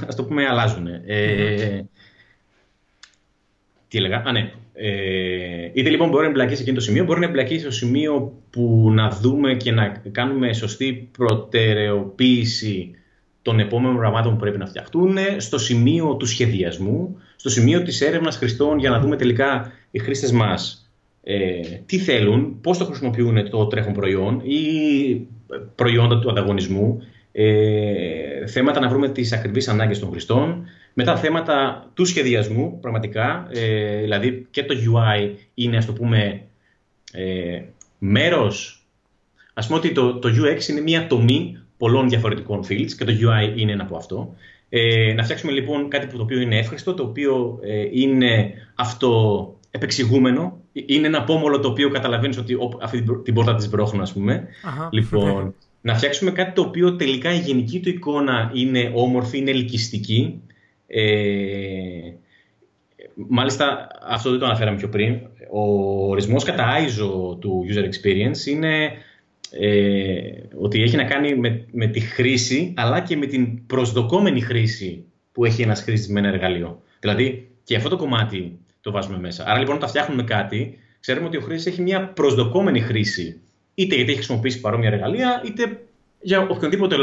[0.09, 0.87] ας το πούμε, αλλάζουν.
[1.07, 1.89] Ε,
[3.89, 4.53] τι έλεγα, α ναι.
[4.79, 8.33] Ε, είτε λοιπόν μπορεί να εμπλακεί σε εκείνο το σημείο, μπορεί να εμπλακεί στο σημείο
[8.51, 12.91] που να δούμε και να κάνουμε σωστή προτεραιοποίηση
[13.43, 18.37] των επόμενων προγραμμάτων που πρέπει να φτιαχτούν, στο σημείο του σχεδιασμού, στο σημείο της έρευνας
[18.37, 20.91] χρηστών για να δούμε τελικά οι χρήστες μας
[21.23, 25.27] ε, τι θέλουν, πώς το χρησιμοποιούν το τρέχον προϊόν ή
[25.75, 32.05] προϊόντα του ανταγωνισμού, ε, θέματα να βρούμε τις ακριβείς ανάγκες των χρηστών, μετά θέματα του
[32.05, 36.43] σχεδιασμού πραγματικά, ε, δηλαδή και το UI είναι ας το πούμε
[37.13, 37.63] ε,
[37.99, 38.87] μέρος,
[39.55, 43.59] ας πούμε ότι το, το UX είναι μια τομή πολλών διαφορετικών fields και το UI
[43.59, 44.35] είναι ένα από αυτό.
[44.69, 50.61] Ε, να φτιάξουμε λοιπόν κάτι που το οποίο είναι εύχριστο, το οποίο ε, είναι αυτοεπεξηγούμενο,
[50.87, 54.49] είναι ένα πόμολο το οποίο καταλαβαίνεις ότι αυτή την πόρτα της μπρόχνω ας πούμε.
[54.91, 60.41] Λοιπόν, να φτιάξουμε κάτι το οποίο τελικά η γενική του εικόνα είναι όμορφη, είναι ελκυστική.
[60.87, 61.01] Ε,
[63.15, 65.21] μάλιστα αυτό δεν το αναφέραμε πιο πριν.
[65.51, 65.61] Ο
[66.09, 68.93] ορισμός κατά ISO του user experience είναι
[69.51, 70.19] ε,
[70.59, 75.45] ότι έχει να κάνει με, με τη χρήση αλλά και με την προσδοκόμενη χρήση που
[75.45, 76.83] έχει ένας χρήστης με ένα εργαλείο.
[77.01, 79.45] Δηλαδή και αυτό το κομμάτι το βάζουμε μέσα.
[79.47, 83.41] Άρα λοιπόν όταν φτιάχνουμε κάτι, ξέρουμε ότι ο χρήστης έχει μια προσδοκόμενη χρήση
[83.75, 85.81] είτε γιατί έχει χρησιμοποιήσει παρόμοια εργαλεία, είτε
[86.21, 86.97] για οποιονδήποτε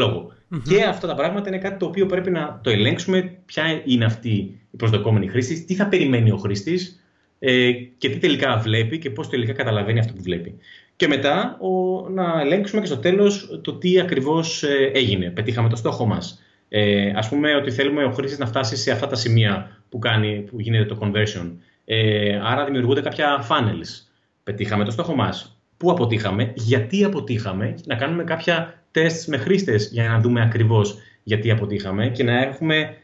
[0.69, 3.37] Και αυτά τα πράγματα είναι κάτι το οποίο πρέπει να το ελέγξουμε.
[3.45, 4.29] Ποια είναι αυτή
[4.71, 7.03] η προσδοκόμενη χρήση, τι θα περιμένει ο χρήστης
[7.39, 10.57] ε, και τι τελικά βλέπει και πώς τελικά καταλαβαίνει αυτό που βλέπει.
[10.95, 15.29] Και μετά ο, να ελέγξουμε και στο τέλος το τι ακριβώς ε, έγινε.
[15.29, 16.41] Πετύχαμε το στόχο μας.
[16.69, 20.45] Ε, Α πούμε ότι θέλουμε ο χρήστης να φτάσει σε αυτά τα σημεία που, κάνει,
[20.49, 21.51] που γίνεται το conversion.
[21.85, 24.07] Ε, άρα δημιουργούνται κάποια funnels.
[24.43, 25.57] Πετύχαμε το στόχο μας.
[25.77, 31.51] Πού αποτύχαμε, γιατί αποτύχαμε, να κάνουμε κάποια τεστ με χρήστες για να δούμε ακριβώς γιατί
[31.51, 32.97] αποτύχαμε και να έχουμε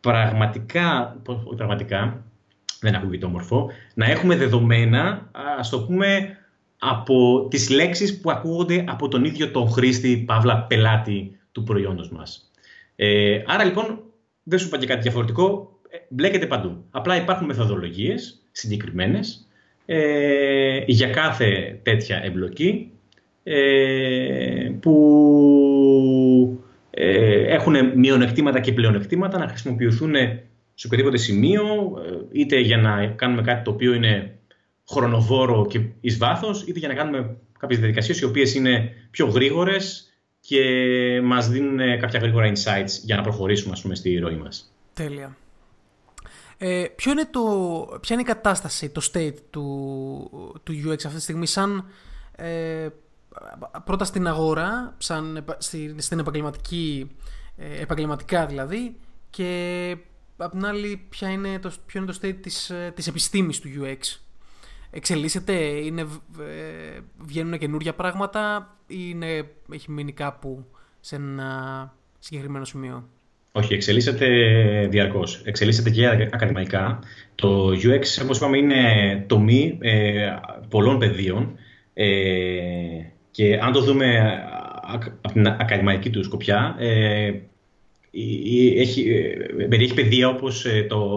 [0.00, 2.24] πραγματικά, όχι πραγματικά,
[2.80, 6.36] δεν ακούγεται όμορφο, να έχουμε δεδομένα, ας το πούμε,
[6.78, 12.50] από τις λέξεις που ακούγονται από τον ίδιο τον χρήστη, παύλα πελάτη του προϊόντος μας.
[12.96, 14.02] Ε, άρα λοιπόν,
[14.42, 15.71] δεν σου είπα και κάτι διαφορετικό, ε,
[16.12, 16.84] μπλέκεται παντού.
[16.90, 19.46] Απλά υπάρχουν μεθοδολογίες συγκεκριμένες
[19.86, 22.90] ε, για κάθε τέτοια εμπλοκή
[23.42, 30.14] ε, που ε, έχουν μειονεκτήματα και πλεονεκτήματα να χρησιμοποιηθούν
[30.74, 31.64] σε οποιοδήποτε σημείο,
[32.06, 34.38] ε, είτε για να κάνουμε κάτι το οποίο είναι
[34.88, 40.12] χρονοβόρο και εις βάθος, είτε για να κάνουμε κάποιες διαδικασίες οι οποίες είναι πιο γρήγορες
[40.40, 40.60] και
[41.22, 44.72] μας δίνουν κάποια γρήγορα insights για να προχωρήσουμε ας πούμε, στη ροή μας.
[44.94, 45.36] Τέλεια.
[46.64, 47.40] Ε, ποιο είναι το,
[48.00, 51.84] ποια είναι η κατάσταση, το state του, του UX αυτή τη στιγμή σαν
[52.36, 52.88] ε,
[53.84, 55.44] πρώτα στην αγορά, σαν,
[55.96, 57.16] στην επαγγελματική,
[57.56, 58.96] ε, επαγγελματικά δηλαδή,
[59.30, 59.96] και
[60.36, 63.68] απ' την άλλη ποια είναι το, ποιο είναι το state της, ε, της επιστήμης του
[63.80, 64.18] UX.
[64.90, 66.06] Εξελίσσεται, είναι,
[66.40, 70.66] ε, βγαίνουν καινούργια πράγματα ή είναι, έχει μείνει κάπου
[71.00, 73.08] σε ένα συγκεκριμένο σημείο;
[73.52, 74.26] Όχι, εξελίσσεται
[74.90, 75.42] διαρκώς.
[75.44, 76.98] Εξελίσσεται και ακαδημαϊκά.
[77.34, 78.76] Το UX, όπως είπαμε, είναι
[79.26, 80.26] τομή ε,
[80.68, 81.58] πολλών πεδίων.
[81.94, 82.06] Ε,
[83.30, 84.38] και αν το δούμε
[85.22, 87.32] από την ακαδημαϊκή του σκοπιά, ε,
[88.76, 89.10] έχει,
[89.58, 91.10] ε, περιέχει παιδεία όπως ε, το,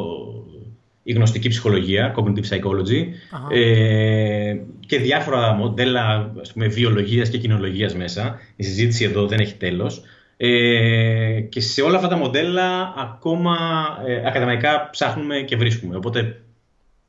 [1.03, 3.05] η γνωστική ψυχολογία, cognitive psychology,
[3.51, 8.39] ε, και διάφορα μοντέλα ας πούμε, βιολογίας και κοινολογίας μέσα.
[8.55, 10.01] Η συζήτηση εδώ δεν έχει τέλος.
[10.37, 13.57] Ε, και σε όλα αυτά τα μοντέλα ακόμα
[14.07, 15.95] ε, ακαδημαϊκά ψάχνουμε και βρίσκουμε.
[15.95, 16.41] Οπότε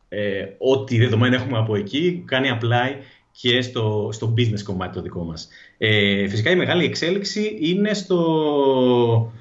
[0.09, 2.95] ε, ό,τι δεδομένα έχουμε από εκεί κάνει apply
[3.41, 5.49] και στο, στο business κομμάτι το δικό μας.
[5.79, 9.33] Ε, φυσικά η μεγάλη εξέλιξη είναι στο,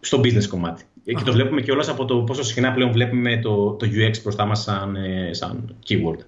[0.00, 0.84] στο business κομμάτι.
[1.04, 4.44] Και το βλέπουμε και όλα από το πόσο συχνά πλέον βλέπουμε το, το UX μπροστά
[4.44, 6.18] μας σαν, ε, σαν keyword.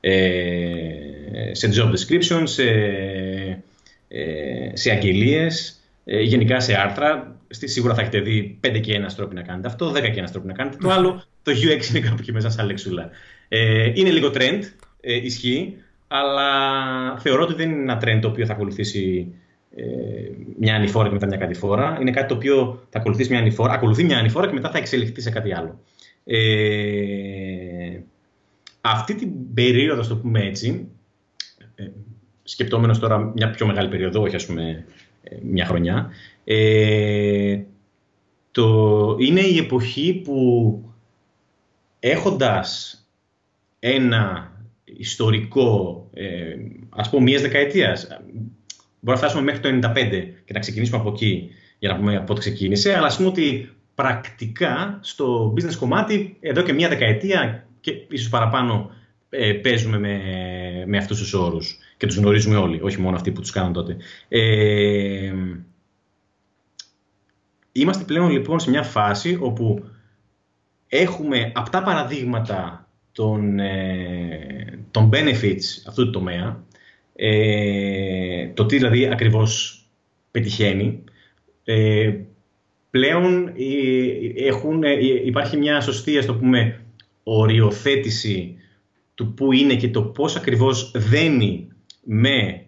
[0.00, 2.64] Ε, σε job description, σε,
[4.08, 7.36] ε, σε αγγελίες, ε, γενικά σε άρθρα.
[7.48, 10.46] Σίγουρα θα έχετε δει 5 και ένα τρόποι να κάνετε αυτό, 10 και ένα τρόποι
[10.46, 11.22] να κάνετε το άλλο.
[11.42, 13.10] Το UX είναι κάπου εκεί μέσα σαν λεξούλα.
[13.48, 14.60] Ε, είναι λίγο trend,
[15.00, 15.76] ε, ισχύει,
[16.08, 19.34] αλλά θεωρώ ότι δεν είναι ένα trend το οποίο θα ακολουθήσει
[19.76, 19.82] ε,
[20.58, 21.98] μια ανηφόρα και μετά μια κατηφόρα.
[22.00, 25.20] Είναι κάτι το οποίο θα ακολουθήσει μια ανηφόρα, ακολουθεί μια ανηφόρα και μετά θα εξελιχθεί
[25.20, 25.80] σε κάτι άλλο.
[26.24, 28.00] Ε,
[28.80, 30.88] αυτή την περίοδο, ας το πούμε έτσι,
[31.74, 31.84] ε,
[32.42, 34.84] σκεπτόμενος τώρα μια πιο μεγάλη περίοδο, όχι ας πούμε ε,
[35.42, 36.10] μια χρονιά,
[36.44, 37.60] ε,
[38.50, 40.80] το, είναι η εποχή που
[42.00, 43.00] έχοντας
[43.78, 44.52] ένα
[44.84, 46.56] ιστορικό, ε,
[46.88, 48.06] ας πούμε, μιας δεκαετίας.
[49.00, 52.40] Μπορεί να φτάσουμε μέχρι το 95 και να ξεκινήσουμε από εκεί για να πούμε πότε
[52.40, 58.28] ξεκίνησε, αλλά ας πούμε ότι πρακτικά στο business κομμάτι εδώ και μια δεκαετία και ίσως
[58.28, 58.90] παραπάνω
[59.36, 60.20] ε, παίζουμε με,
[60.86, 63.96] με αυτούς τους όρους και τους γνωρίζουμε όλοι, όχι μόνο αυτοί που τους κάνουν τότε.
[64.28, 65.32] Ε,
[67.72, 69.84] είμαστε πλέον λοιπόν σε μια φάση όπου
[70.88, 76.64] έχουμε αυτά παραδείγματα των, ε, των benefits αυτού του τομέα,
[77.16, 79.80] ε, το τι δηλαδή ακριβώς
[80.30, 81.04] πετυχαίνει,
[81.64, 82.14] ε,
[82.90, 84.92] πλέον ε, έχουν, ε,
[85.24, 86.80] υπάρχει μια σωστή, ας το πούμε,
[87.22, 88.55] οριοθέτηση
[89.16, 91.68] του πού είναι και το πώς ακριβώς δένει
[92.04, 92.64] με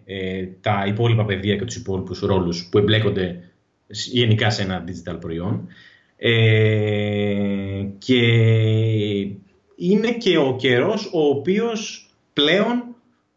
[0.61, 3.43] τα υπόλοιπα παιδεία και τους υπόλοιπους ρόλους που εμπλέκονται
[3.87, 5.67] γενικά σε ένα digital προϊόν.
[7.97, 8.21] και
[9.75, 12.83] είναι και ο καιρός ο οποίος πλέον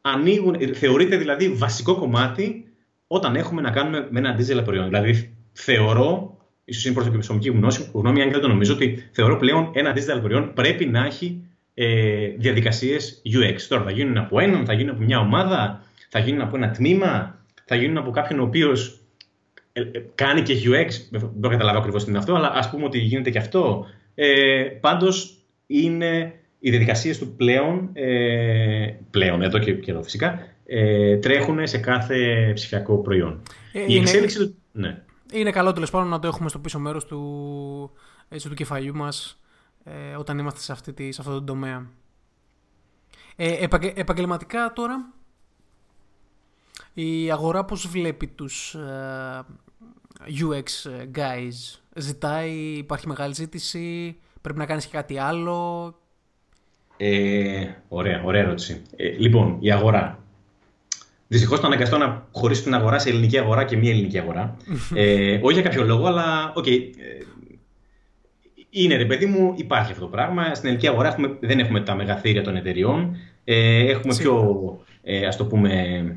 [0.01, 2.65] ανοίγουν, θεωρείται δηλαδή βασικό κομμάτι
[3.07, 4.85] όταν έχουμε να κάνουμε με ένα digital προϊόν.
[4.85, 7.49] Δηλαδή θεωρώ, ίσως είναι προσωπική
[7.93, 11.45] γνώμη, αν και δεν το νομίζω, ότι θεωρώ πλέον ένα digital προϊόν πρέπει να έχει
[11.75, 13.61] ε, διαδικασίες UX.
[13.69, 17.39] Τώρα θα γίνουν από έναν, θα γίνουν από μια ομάδα, θα γίνουν από ένα τμήμα,
[17.65, 19.01] θα γίνουν από κάποιον ο οποίος
[19.73, 21.19] ε, ε, κάνει και UX.
[21.39, 23.87] Δεν καταλάβω ακριβώς τι είναι αυτό, αλλά ας πούμε ότι γίνεται και αυτό.
[24.15, 31.67] Ε, Πάντως είναι οι διαδικασίες του πλέον, ε, πλέον εδώ και καιρό φυσικά, ε, τρέχουν
[31.67, 33.43] σε κάθε ψηφιακό προϊόν.
[33.73, 34.55] Ε, η εξέλιξη του.
[34.73, 37.91] Ναι είναι καλό τέλος πάντων να το έχουμε στο πίσω μέρος του,
[38.29, 39.42] έτσι, του κεφαλιού μας
[39.85, 41.87] ε, όταν είμαστε σε, αυτή τη, σε αυτό το τομέα.
[43.37, 45.13] Ε, επαγγελματικά τώρα,
[46.95, 49.43] η αγορά πώς βλέπει τους ε,
[50.27, 55.87] UX guys, ζητάει, υπάρχει μεγάλη ζήτηση, πρέπει να κάνεις και κάτι άλλο;
[56.97, 58.83] Ε, ωραία, ωραία ερώτηση.
[58.97, 60.19] Ε, λοιπόν, η αγορά.
[61.29, 64.57] Δυστυχώς θα αναγκαστώ να χωρίσω την αγορά σε ελληνική αγορά και μη ελληνική αγορά.
[64.95, 66.65] ε, όχι για κάποιο λόγο, αλλά OK.
[66.65, 67.25] Okay, ε,
[68.75, 70.55] είναι ρε παιδί μου, υπάρχει αυτό το πράγμα.
[70.55, 73.17] Στην ελληνική αγορά έχουμε, δεν έχουμε τα μεγαθύρια των εταιριών.
[73.45, 76.17] Ε, έχουμε πιο, ε, ας το πούμε,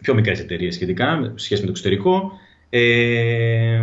[0.00, 2.32] πιο μικρές εταιρείες σχετικά, σχέση με το εξωτερικό.
[2.70, 3.80] Ε,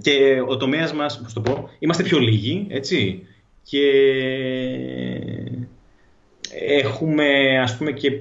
[0.00, 3.26] και ο τομέας μας, πώς το πω, είμαστε πιο λίγοι, έτσι.
[3.62, 3.90] Και
[6.68, 8.20] έχουμε, ας πούμε, και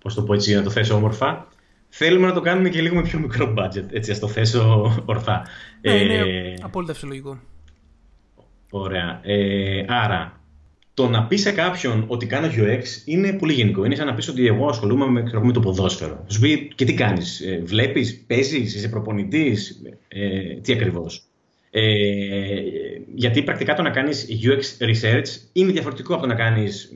[0.00, 1.48] πώς το πω έτσι, να το θέσω όμορφα,
[1.88, 3.92] θέλουμε να το κάνουμε και λίγο με πιο μικρό budget.
[3.92, 5.46] Έτσι, ας το θέσω ορθά.
[5.80, 7.38] Ναι, είναι ε, απόλυτα φυσιολογικό.
[8.74, 9.20] Ωραία.
[9.22, 10.40] Ε, άρα,
[10.94, 13.84] το να πεις σε κάποιον ότι κάνω UX είναι πολύ γενικό.
[13.84, 16.22] Είναι σαν να πεις ότι εγώ ασχολούμαι με, με το ποδόσφαιρο.
[16.26, 21.22] Θα σου πει και τι κάνεις, ε, βλέπεις, παίζεις, είσαι προπονητής, ε, τι ακριβώς.
[21.70, 21.82] Ε,
[23.14, 26.92] γιατί πρακτικά το να κάνεις UX research είναι διαφορετικό από το να κάνεις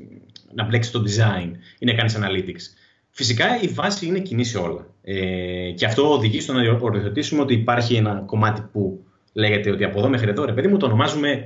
[0.54, 2.62] να μπλέξεις το design ή να κάνεις analytics.
[3.10, 4.86] Φυσικά η βάση είναι κοινή σε όλα.
[5.02, 9.98] Ε, και αυτό οδηγεί στο να οριοθετήσουμε ότι υπάρχει ένα κομμάτι που λέγεται ότι από
[9.98, 11.40] εδώ μέχρι εδώ, ρε παιδί μου, το ονομάζουμε ε,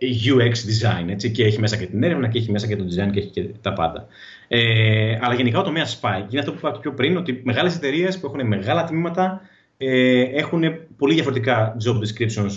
[0.00, 1.08] UX design.
[1.08, 3.28] Έτσι, και έχει μέσα και την έρευνα και έχει μέσα και το design και έχει
[3.28, 4.06] και τα πάντα.
[4.48, 6.26] Ε, αλλά γενικά ο τομέας πάει.
[6.30, 9.40] Είναι αυτό που είπα πιο πριν, ότι μεγάλες εταιρείες που έχουν μεγάλα τμήματα
[9.76, 10.62] ε, έχουν
[10.96, 12.50] πολύ διαφορετικά job descriptions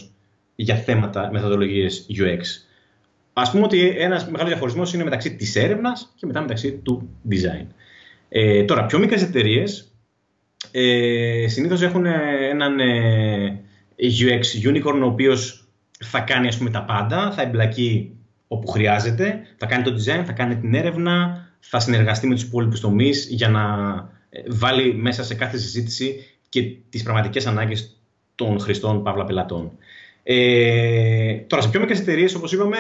[0.56, 2.42] για θέματα μεθοδολογίες UX.
[3.34, 7.66] Α πούμε ότι ένας μεγάλος διαχωρισμός είναι μεταξύ της έρευνας και μετά μεταξύ του design.
[8.30, 9.94] Ε, τώρα, πιο μικρές εταιρείες
[10.72, 12.06] ε, συνήθως έχουν
[12.50, 13.62] έναν ε,
[13.98, 15.65] UX unicorn ο οποίος
[16.00, 18.16] θα κάνει ας πούμε τα πάντα, θα εμπλακεί
[18.48, 22.80] όπου χρειάζεται, θα κάνει το design, θα κάνει την έρευνα, θα συνεργαστεί με τους υπόλοιπους
[22.80, 23.64] τομείς για να
[24.30, 28.00] ε, βάλει μέσα σε κάθε συζήτηση και τις πραγματικές ανάγκες
[28.36, 29.72] των χρηστών παύλα πελατών.
[30.24, 32.78] Ε, τώρα, σε πιο μικρές εταιρείες, όπως είπαμε,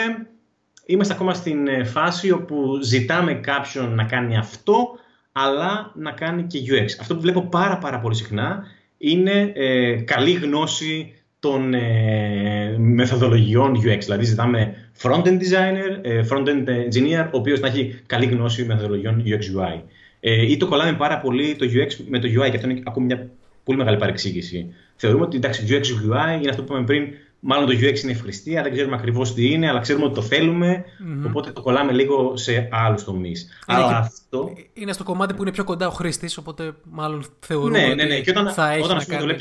[0.85, 4.87] είμαστε ακόμα στην ε, φάση όπου ζητάμε κάποιον να κάνει αυτό,
[5.31, 6.85] αλλά να κάνει και UX.
[6.99, 8.63] Αυτό που βλέπω πάρα πάρα πολύ συχνά
[8.97, 11.13] είναι ε, καλή γνώση
[11.45, 13.99] των ε, μεθοδολογιών UX.
[13.99, 19.61] Δηλαδή ζητάμε front-end designer, ε, front-end engineer, ο οποίος να έχει καλή γνώση μεθοδολογιών UX
[19.61, 19.81] UI.
[20.19, 23.05] Ε, ή το κολλάμε πάρα πολύ το UX με το UI και αυτό είναι ακόμη
[23.05, 23.29] μια
[23.63, 24.73] πολύ μεγάλη παρεξήγηση.
[24.95, 27.07] Θεωρούμε ότι εντάξει, UX UI είναι αυτό που είπαμε πριν,
[27.47, 30.83] Μάλλον το UX είναι ευχριστία, δεν ξέρουμε ακριβώς τι είναι, αλλά ξέρουμε ότι το θέλουμε.
[30.85, 31.27] Mm-hmm.
[31.27, 33.47] Οπότε το κολλάμε λίγο σε άλλους τομείς.
[33.65, 34.53] Αλλά αυτό.
[34.73, 37.79] Είναι στο κομμάτι που είναι πιο κοντά ο χρήστης, οπότε μάλλον θεωρούμε.
[37.79, 38.19] Ναι, ναι, ναι.
[38.19, 39.35] Και όταν, θα έχει όταν, να κάνει...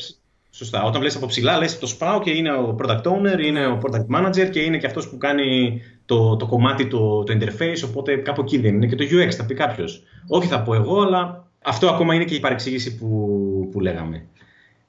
[0.56, 0.82] Σωστά.
[0.82, 4.16] Όταν βλέπεις από ψηλά, λες το σπάω και είναι ο product owner, είναι ο product
[4.16, 7.88] manager και είναι και αυτός που κάνει το, το κομμάτι, το, το interface.
[7.88, 10.02] Οπότε κάπου εκεί δεν είναι και το UX, θα πει κάποιος.
[10.28, 14.26] Όχι θα πω εγώ, αλλά αυτό ακόμα είναι και η παρεξήγηση που, που λέγαμε.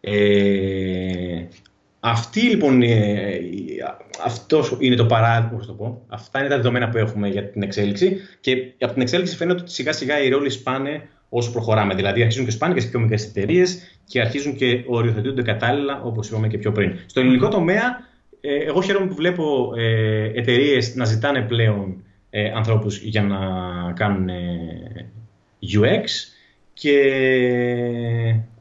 [0.02, 1.48] Ε,
[2.00, 2.82] αυτή λοιπόν
[4.24, 6.02] αυτό είναι το παράδειγμα, το πω.
[6.08, 9.72] Αυτά είναι τα δεδομένα που έχουμε για την εξέλιξη και από την εξέλιξη φαίνεται ότι
[9.72, 11.96] σιγά σιγά οι ρόλοι σπάνε όσο προχωράμε.
[11.96, 16.30] Δηλαδή αρχίζουν και σπάνε και σε πιο μικρές εταιρείες και αρχίζουν και οριοθετούνται κατάλληλα όπως
[16.30, 17.00] είπαμε και πιο πριν.
[17.06, 18.00] Στο ελληνικό τομέα,
[18.42, 23.38] ε, εγώ χαίρομαι που βλέπω ε, εταιρείες να ζητάνε πλέον ε, ανθρώπους για να
[23.96, 24.30] κάνουν
[25.74, 26.06] UX
[26.74, 27.02] και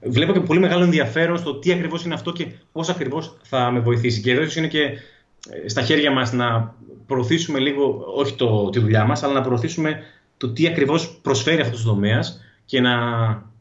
[0.02, 3.80] βλέπω και πολύ μεγάλο ενδιαφέρον στο τι ακριβώς είναι αυτό και πώς ακριβώς θα με
[3.80, 4.20] βοηθήσει.
[4.20, 6.74] Και εδώ είναι και ε, στα χέρια μας να
[7.06, 10.02] προωθήσουμε λίγο, όχι το, τη δουλειά μας, αλλά να προωθήσουμε
[10.36, 12.96] το τι ακριβώς προσφέρει αυτός ο τομέας και να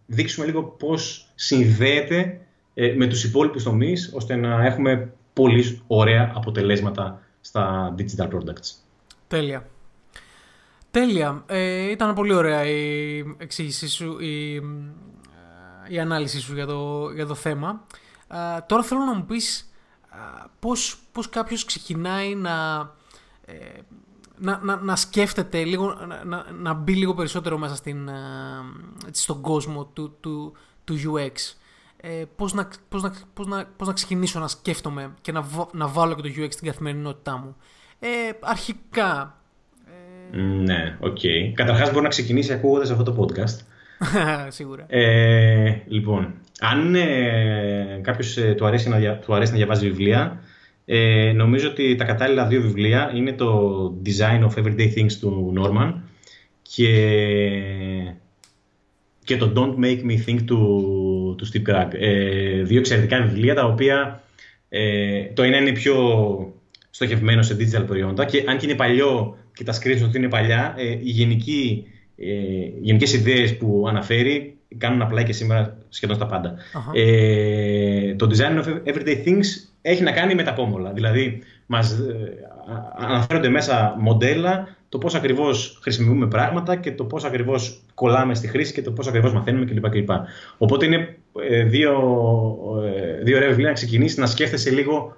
[0.06, 2.42] δείξουμε λίγο πώς συνδέεται
[2.74, 8.72] ε, με τους υπόλοιπους τομείς, ώστε να έχουμε πολύ ωραία αποτελέσματα στα digital products.
[9.28, 9.68] Τέλεια.
[10.92, 11.44] Τέλεια.
[11.48, 14.54] Ε, ήταν πολύ ωραία η εξήγησή σου, η,
[15.88, 17.86] η ανάλυση σου για το, για το θέμα.
[18.68, 19.74] τώρα θέλω να μου πεις
[20.60, 22.90] πώς, πώς κάποιος ξεκινάει να,
[23.46, 23.56] ε,
[24.38, 28.10] να, να, να, σκέφτεται λίγο, να, να μπει λίγο περισσότερο μέσα στην,
[29.12, 31.56] στον κόσμο του, του, του UX.
[31.98, 35.88] Ε, πώς, να, πώς, να, πώς, να, πώς να ξεκινήσω να σκέφτομαι και να, να
[35.88, 37.56] βάλω και το UX στην καθημερινότητά μου.
[38.00, 38.08] Ε,
[38.42, 39.38] αρχικά,
[40.38, 41.18] ναι, OK.
[41.22, 41.52] Okay.
[41.54, 43.60] Καταρχάς μπορεί να ξεκινήσει ακούγοντας αυτό το podcast.
[44.48, 44.86] Σίγουρα.
[44.88, 50.42] Ε, λοιπόν, αν ε, κάποιος ε, του, αρέσει να, του αρέσει να διαβάζει βιβλία,
[50.86, 55.94] ε, νομίζω ότι τα κατάλληλα δύο βιβλία είναι το Design of Everyday Things του Norman
[56.62, 56.88] και,
[59.24, 61.88] και το Don't Make Me Think του, του Steve Krag.
[61.92, 64.24] Ε, δύο εξαιρετικά βιβλία τα οποία
[64.70, 65.96] ε, το ένα είναι πιο
[66.90, 70.74] στοχευμένο σε digital προϊόντα και αν και είναι παλιό και τα screenshots ότι είναι παλιά,
[70.78, 71.84] ε, οι, γενικοί,
[72.16, 72.26] ε,
[72.82, 76.56] γενικές ιδέες που αναφέρει κάνουν απλά και σήμερα σχεδόν στα παντα
[76.94, 79.46] Ε, το design of everyday things
[79.82, 80.92] έχει να κάνει με τα πόμολα.
[80.92, 82.34] Δηλαδή, μας ε,
[82.98, 88.74] αναφέρονται μέσα μοντέλα το πώς ακριβώς χρησιμοποιούμε πράγματα και το πώς ακριβώς κολλάμε στη χρήση
[88.74, 89.90] και το πώς ακριβώς μαθαίνουμε κλπ.
[89.90, 90.10] κλπ.
[90.58, 91.18] Οπότε είναι
[91.50, 91.94] ε, δύο,
[92.96, 95.16] ε, δύο ωραία βιβλία να ξεκινήσει να σκέφτεσαι λίγο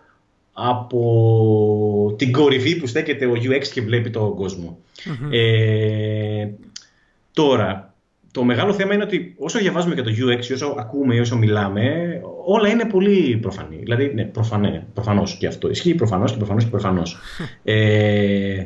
[0.53, 4.77] από την κορυφή που στέκεται ο UX και βλέπει τον κοσμο
[5.31, 6.47] Ε,
[7.33, 7.94] τώρα,
[8.35, 11.81] το μεγάλο θέμα είναι ότι όσο διαβάζουμε για το UX, όσο ακούμε, όσο μιλάμε,
[12.45, 13.75] όλα είναι πολύ προφανή.
[13.75, 17.17] Δηλαδή, ναι, προφανέ, προφανώς και αυτό ισχύει, προφανώς και προφανώς και προφανώς.
[17.63, 18.65] ε,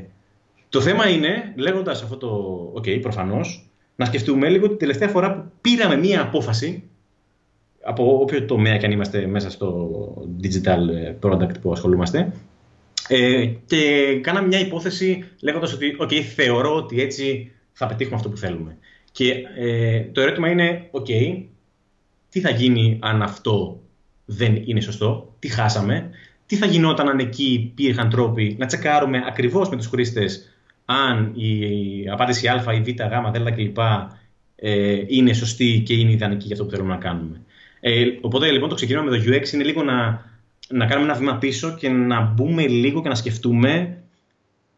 [0.70, 5.52] το θέμα είναι, λέγοντας αυτό το «ok, προφανώς», να σκεφτούμε λίγο την τελευταία φορά που
[5.62, 6.84] πήραμε μία απόφαση
[7.84, 10.00] από όποιο τομέα και αν είμαστε μέσα στο
[10.44, 12.34] digital ε, product που ασχολούμαστε.
[13.08, 18.38] Ε, και κάναμε μια υπόθεση λέγοντας ότι okay, θεωρώ ότι έτσι θα πετύχουμε αυτό που
[18.38, 18.78] θέλουμε.
[19.12, 21.44] Και ε, το ερώτημα είναι, ok,
[22.30, 23.80] τι θα γίνει αν αυτό
[24.26, 26.10] δεν είναι σωστό, τι χάσαμε,
[26.46, 30.50] τι θα γινόταν αν εκεί υπήρχαν τρόποι να τσεκάρουμε ακριβώς με τους χρήστες
[30.86, 33.78] αν η απάντηση α, η β, γ, δ κλπ.
[34.56, 37.42] Ε, είναι σωστή και είναι ιδανική για αυτό που θέλουμε να κάνουμε.
[37.80, 40.26] Ε, οπότε λοιπόν το ξεκινάμε με το UX είναι λίγο να,
[40.70, 43.98] να κάνουμε ένα βήμα πίσω και να μπούμε λίγο και να σκεφτούμε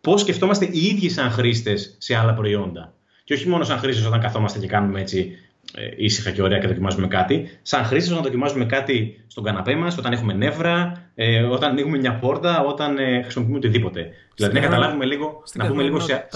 [0.01, 2.93] πώς σκεφτόμαστε οι ίδιοι σαν χρήστες σε άλλα προϊόντα.
[3.23, 5.37] Και όχι μόνο σαν χρήστε όταν καθόμαστε και κάνουμε έτσι
[5.73, 7.49] ε, ήσυχα και ωραία και δοκιμάζουμε κάτι.
[7.61, 12.15] Σαν χρήστε όταν δοκιμάζουμε κάτι στον καναπέ μας, όταν έχουμε νεύρα, ε, όταν ανοίγουμε μια
[12.15, 14.09] πόρτα, όταν ε, χρησιμοποιούμε οτιδήποτε.
[14.35, 15.43] δηλαδή να καταλάβουμε λίγο.
[15.53, 16.27] να πούμε λίγο σε.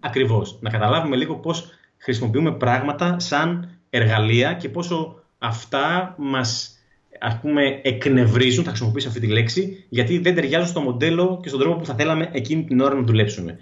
[0.00, 0.58] Ακριβώς.
[0.60, 6.75] Να καταλάβουμε λίγο πώς χρησιμοποιούμε πράγματα σαν εργαλεία και πόσο αυτά μας
[7.20, 11.60] ας πούμε εκνευρίζουν, θα χρησιμοποιήσω αυτή τη λέξη, γιατί δεν ταιριάζουν στο μοντέλο και στον
[11.60, 13.58] τρόπο που θα θέλαμε εκείνη την ώρα να δουλεψουμε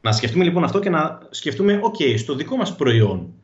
[0.00, 3.34] Να σκεφτούμε λοιπόν αυτό και να σκεφτούμε, ok, στο δικό μας προϊόν,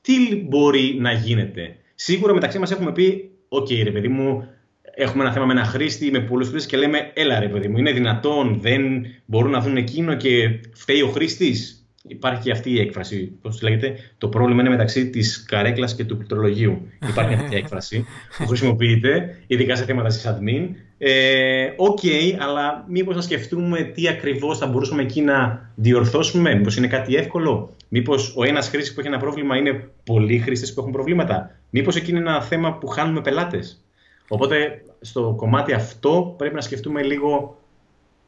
[0.00, 1.76] τι μπορεί να γίνεται.
[1.94, 4.48] Σίγουρα μεταξύ μας έχουμε πει, ok ρε παιδί μου,
[4.94, 7.78] έχουμε ένα θέμα με ένα χρήστη, με πολλούς χρήστες και λέμε, έλα ρε παιδί μου,
[7.78, 12.80] είναι δυνατόν, δεν μπορούν να δουν εκείνο και φταίει ο χρήστης υπάρχει και αυτή η
[12.80, 13.32] έκφραση.
[13.42, 16.88] Πώς λέγεται, το πρόβλημα είναι μεταξύ της καρέκλας και του πληκτρολογίου.
[17.08, 18.06] Υπάρχει αυτή η έκφραση
[18.38, 20.68] που χρησιμοποιείται, ειδικά σε θέματα sysadmin.
[20.98, 26.76] Ε, OK, okay, αλλά μήπως να σκεφτούμε τι ακριβώς θα μπορούσαμε εκεί να διορθώσουμε; Μήπως
[26.76, 30.80] είναι κάτι εύκολο; Μήπως ο ένας χρήστης που έχει ένα πρόβλημα είναι πολλοί χρήστες που
[30.80, 33.84] έχουν προβλήματα; Μήπως εκεί είναι ένα θέμα που χάνουμε πελάτες;
[34.28, 37.58] Οπότε στο κομμάτι αυτό πρέπει να σκεφτούμε λίγο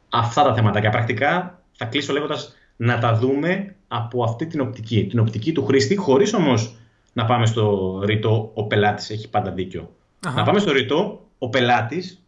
[0.09, 0.79] αυτά τα θέματα.
[0.79, 5.65] Και πρακτικά θα κλείσω λέγοντας να τα δούμε από αυτή την οπτική, την οπτική του
[5.65, 6.75] χρήστη, χωρίς όμως
[7.13, 9.95] να πάμε στο ρητό «ο πελάτης έχει πάντα δίκιο».
[10.35, 12.23] Να πάμε στο ρητό «ο πελάτης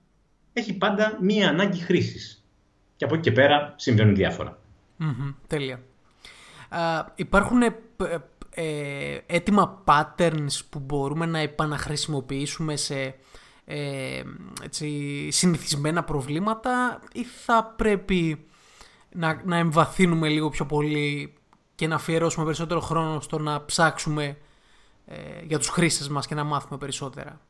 [0.54, 2.44] έχει πάντα μία ανάγκη χρήσης».
[2.96, 4.16] Και από εκεί και πέρα συμβαίνουν
[5.48, 5.82] τέλεια.
[7.16, 7.76] υπάρχουν ε,
[8.50, 13.16] ε, έτοιμα patterns που μπορούμε να επαναχρησιμοποιήσουμε σε
[13.66, 14.22] ε,
[14.64, 14.88] έτσι,
[15.32, 18.46] συνηθισμένα προβλήματα ή θα πρέπει
[19.16, 21.34] να, να εμβαθύνουμε λίγο πιο πολύ
[21.76, 24.38] και να αφιερώσουμε περισσότερο χρόνο στο να ψάξουμε
[25.06, 27.42] ε, για τους χρήστες μας και να μάθουμε περισσότερα.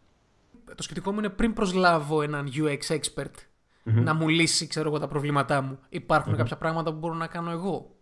[0.76, 3.34] Το σκεπτικό μου είναι πριν προσλάβω έναν UX expert
[3.86, 5.80] να μου λύσει ξέρω εγώ, τα προβλήματά μου.
[5.90, 7.96] υπαρχουν κάποια πράγματα που μπορώ να κάνω εγώ.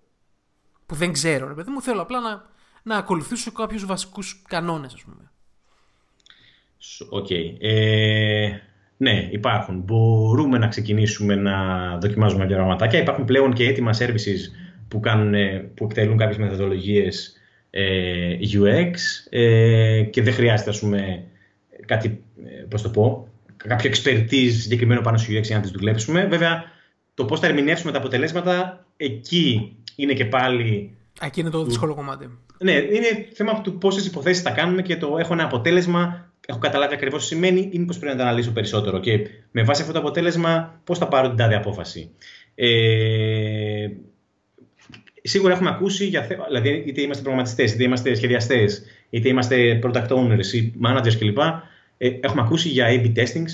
[0.86, 1.82] Που δεν ξέρω, ρε παιδί μου.
[1.82, 2.50] Θέλω απλά να,
[2.84, 5.32] να ακολουθήσω κάποιους βασικούς κανόνες, ας πούμε.
[7.10, 7.28] OK.
[7.30, 7.56] Okay.
[7.60, 8.58] Ε,
[9.04, 9.80] ναι, υπάρχουν.
[9.86, 11.56] Μπορούμε να ξεκινήσουμε να
[11.98, 13.00] δοκιμάζουμε κάποια πραγματάκια.
[13.00, 14.40] Υπάρχουν πλέον και έτοιμα services
[14.88, 15.34] που, κάνουν,
[15.74, 17.38] που εκτελούν κάποιες μεθοδολογίες
[17.70, 18.94] ε, UX
[19.30, 21.24] ε, και δεν χρειάζεται, ας πούμε,
[21.86, 23.28] κάτι, ε, πώς το πω,
[23.58, 26.26] κάποιο expertise συγκεκριμένο πάνω στο UX για να τις δουλέψουμε.
[26.26, 26.64] Βέβαια,
[27.14, 30.98] το πώς θα ερμηνεύσουμε τα αποτελέσματα, εκεί είναι και πάλι...
[31.22, 32.38] Εκεί είναι το δύσκολο κομμάτι.
[32.58, 36.94] Ναι, είναι θέμα του πόσες υποθέσεις θα κάνουμε και το έχω ένα αποτέλεσμα έχω καταλάβει
[36.94, 39.00] ακριβώς τι σημαίνει ή μήπως πρέπει να τα αναλύσω περισσότερο.
[39.00, 39.20] Και
[39.52, 42.10] με βάση αυτό το αποτέλεσμα, πώς θα πάρω την τάδε απόφαση.
[42.56, 43.88] Ε,
[45.22, 50.08] σίγουρα έχουμε ακούσει για θέματα, δηλαδή είτε είμαστε προγραμματιστές, είτε είμαστε σχεδιαστές, είτε είμαστε product
[50.08, 51.38] owners ή managers κλπ.
[51.98, 53.52] Ε, έχουμε ακούσει για A-B testings,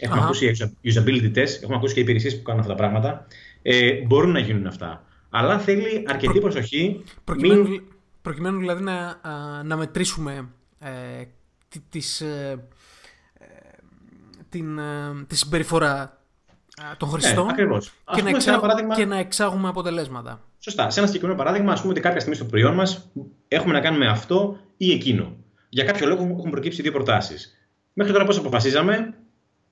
[0.00, 3.26] έχουμε ακούσει για usability tests, έχουμε ακούσει και υπηρεσίες που κάνουν αυτά τα πράγματα.
[3.62, 5.02] Ε, μπορούν να γίνουν αυτά.
[5.30, 7.04] Αλλά θέλει αρκετή προσοχή.
[7.24, 7.82] Προκειμένου, μην...
[8.22, 9.20] προκειμένου δηλαδή να,
[9.64, 10.48] να μετρήσουμε
[10.80, 11.22] ε,
[11.88, 12.64] της, ε,
[13.38, 13.44] ε,
[14.48, 16.22] την, ε, τη συμπεριφορά
[16.96, 17.52] των χρηστών ναι,
[18.14, 18.94] και, να εξάγουμε, παράδειγμα...
[18.94, 20.40] και να εξάγουμε αποτελέσματα.
[20.58, 20.90] Σωστά.
[20.90, 23.10] Σε ένα συγκεκριμένο παράδειγμα, ας πούμε ότι κάποια στιγμή στο προϊόν μας
[23.48, 25.36] έχουμε να κάνουμε αυτό ή εκείνο.
[25.68, 27.58] Για κάποιο λόγο έχουν προκύψει δύο προτάσεις.
[27.92, 29.14] Μέχρι τώρα πώς αποφασίζαμε,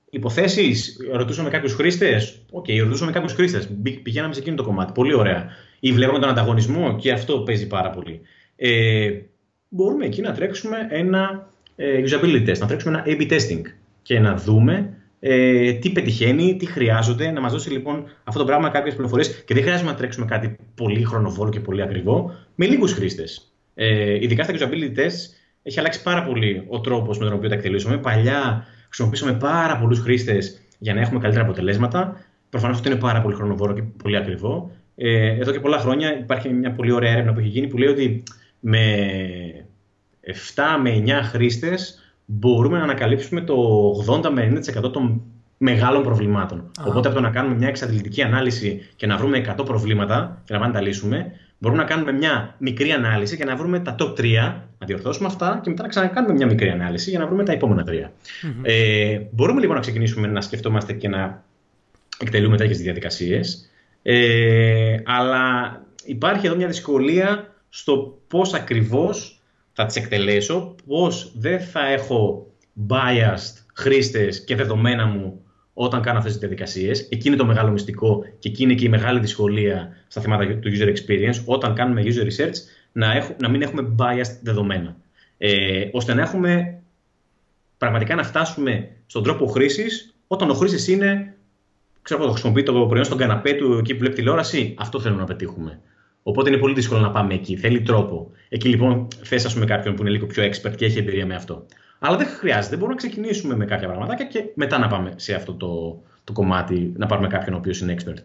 [0.09, 3.69] υποθέσεις, ρωτούσαμε κάποιους χρήστες; OK, okay, ρωτούσαμε κάποιους χρήστες.
[4.03, 4.91] Πηγαίναμε σε εκείνο το κομμάτι.
[4.91, 5.49] Πολύ ωραία.
[5.79, 8.21] Ή βλέπουμε τον ανταγωνισμό και αυτό παίζει πάρα πολύ.
[8.55, 9.11] Ε,
[9.67, 13.61] μπορούμε εκεί να τρέξουμε ένα ε, usability test, να τρέξουμε ένα A-B testing
[14.01, 18.69] και να δούμε ε, τι πετυχαίνει, τι χρειάζονται, να μας δώσει λοιπόν αυτό το πράγμα
[18.69, 22.93] κάποιες πληροφορίες και δεν χρειάζεται να τρέξουμε κάτι πολύ χρονοβόλο και πολύ ακριβό με λίγους
[22.93, 23.51] χρήστες.
[23.73, 27.55] Ε, ειδικά στα usability tests έχει αλλάξει πάρα πολύ ο τρόπος με τον οποίο τα
[27.55, 27.97] εκτελούσαμε.
[27.97, 32.25] Παλιά χρησιμοποιήσαμε πάρα πολλούς χρήστες για να έχουμε καλύτερα αποτελέσματα.
[32.49, 34.71] Προφανώς αυτό είναι πάρα πολύ χρονοβόρο και πολύ ακριβό.
[34.95, 37.89] Ε, εδώ και πολλά χρόνια υπάρχει μια πολύ ωραία έρευνα που έχει γίνει που λέει
[37.89, 38.23] ότι
[38.59, 39.67] με
[40.55, 43.55] 7 με 9 χρήστες μπορούμε να ανακαλύψουμε το
[44.23, 45.21] 80 με 90% των
[45.57, 46.71] μεγάλων προβλημάτων.
[46.85, 50.59] Οπότε από το να κάνουμε μια εξαντλητική ανάλυση και να βρούμε 100 προβλήματα και να
[50.59, 54.19] πάμε να τα λύσουμε, μπορούμε να κάνουμε μια μικρή ανάλυση και να βρούμε τα top
[54.19, 57.51] 3, να διορθώσουμε αυτά και μετά να ξανακάνουμε μια μικρή ανάλυση για να βρούμε τα
[57.51, 57.91] επόμενα 3.
[58.61, 61.43] Ε, μπορούμε λοιπόν να ξεκινήσουμε να σκεφτόμαστε και να
[62.19, 63.69] εκτελούμε τέτοιες διαδικασίες.
[64.01, 65.71] Ε, αλλά
[66.05, 69.36] υπάρχει εδώ μια δυσκολία στο πώς ακριβώς
[69.79, 72.51] θα τις εκτελέσω, πώς δεν θα έχω
[72.89, 75.41] biased χρήστες και δεδομένα μου
[75.73, 78.89] όταν κάνω αυτές τις διαδικασίες; Εκεί είναι το μεγάλο μυστικό και εκεί είναι και η
[78.89, 82.55] μεγάλη δυσκολία στα θέματα του user experience, όταν κάνουμε user research,
[82.91, 84.95] να, έχω, να μην έχουμε biased δεδομένα.
[85.37, 86.79] Ε, ώστε να έχουμε
[87.77, 91.35] πραγματικά να φτάσουμε στον τρόπο χρήσης όταν ο χρήστη είναι,
[92.01, 94.75] ξέρω εγώ, χρησιμοποιεί το προϊόν στον καναπέ του εκεί που βλέπει τηλεόραση.
[94.77, 95.81] Αυτό θέλουμε να πετύχουμε.
[96.27, 97.55] Οπότε είναι πολύ δύσκολο να πάμε εκεί.
[97.55, 98.31] Θέλει τρόπο.
[98.49, 101.35] Εκεί λοιπόν θες, ας πούμε, κάποιον που είναι λίγο πιο expert και έχει εμπειρία με
[101.35, 101.65] αυτό.
[101.99, 102.75] Αλλά δεν χρειάζεται.
[102.75, 106.93] Μπορούμε να ξεκινήσουμε με κάποια πραγματάκια και μετά να πάμε σε αυτό το, το κομμάτι,
[106.97, 108.17] να πάρουμε κάποιον ο οποίος είναι expert.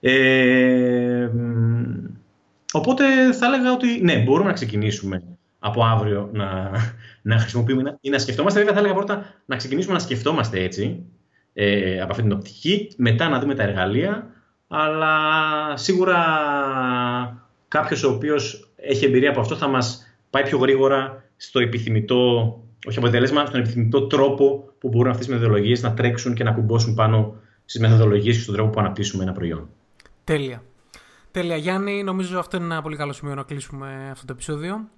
[0.00, 1.28] Ε,
[2.72, 5.22] οπότε θα έλεγα ότι ναι, μπορούμε να ξεκινήσουμε
[5.58, 6.70] από αύριο να,
[7.22, 8.58] να χρησιμοποιούμε ή να σκεφτόμαστε.
[8.58, 11.04] Βέβαια, θα έλεγα πρώτα να ξεκινήσουμε να σκεφτόμαστε έτσι,
[11.52, 14.26] ε, από αυτή την οπτική, μετά να δούμε τα εργαλεία,
[14.68, 15.16] αλλά
[15.76, 16.18] σίγουρα
[17.74, 22.20] κάποιος ο οποίος έχει εμπειρία από αυτό θα μας πάει πιο γρήγορα στο επιθυμητό,
[22.86, 26.94] όχι αποτέλεσμα, στον επιθυμητό τρόπο που μπορούν αυτές οι μεθοδολογίες να τρέξουν και να κουμπώσουν
[26.94, 29.68] πάνω στις μεθοδολογίες και στον τρόπο που αναπτύσσουμε ένα προϊόν.
[30.24, 30.62] Τέλεια.
[31.30, 32.02] Τέλεια, Γιάννη.
[32.02, 34.88] Νομίζω αυτό είναι ένα πολύ καλό σημείο να κλείσουμε αυτό το επεισόδιο.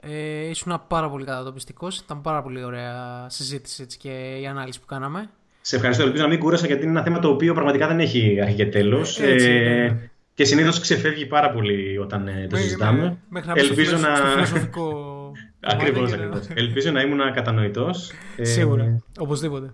[0.00, 1.98] Ε, ήσουν πάρα πολύ κατατοπιστικός.
[1.98, 5.30] Ήταν πάρα πολύ ωραία συζήτηση έτσι, και η ανάλυση που κάναμε.
[5.60, 6.02] Σε ευχαριστώ.
[6.02, 8.66] Ελπίζω να μην κούρασα γιατί είναι ένα θέμα το οποίο πραγματικά δεν έχει αρχή και
[8.66, 9.18] τέλος.
[9.20, 13.18] Ε, και συνήθως ξεφεύγει πάρα πολύ όταν ε, το συζητάμε.
[13.28, 14.16] Μέχρι να Ελπίζω στο, να.
[14.16, 15.32] φιλοσοφικό.
[15.60, 16.46] Ακριβώς, ακριβώς.
[16.54, 17.90] Ελπίζω να ήμουν κατανοητό.
[18.36, 19.02] Ε, Σίγουρα.
[19.18, 19.72] Οπωσδήποτε.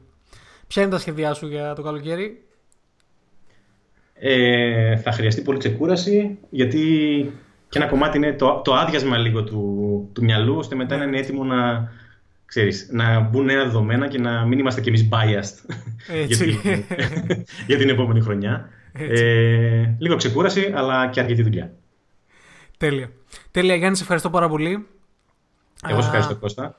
[0.67, 2.43] Ποια είναι τα σχέδιά σου για το καλοκαίρι,
[4.19, 6.81] ε, Θα χρειαστεί πολύ ξεκούραση, γιατί
[7.69, 11.19] και ένα κομμάτι είναι το, το άδειασμα λίγο του, του μυαλού, ώστε μετά να είναι
[11.19, 11.91] έτοιμο να,
[12.45, 15.75] ξέρεις, να μπουν νέα δεδομένα και να μην είμαστε κι εμείς biased
[16.29, 16.55] για, την,
[17.67, 18.69] για την επόμενη χρονιά.
[18.99, 21.73] Ε, λίγο ξεκούραση, αλλά και αρκετή δουλειά.
[22.77, 23.11] Τέλεια.
[23.51, 24.87] Τέλεια, Γιάννη, σε ευχαριστώ πάρα πολύ.
[25.89, 26.79] Εγώ σε ευχαριστώ, Κώστα.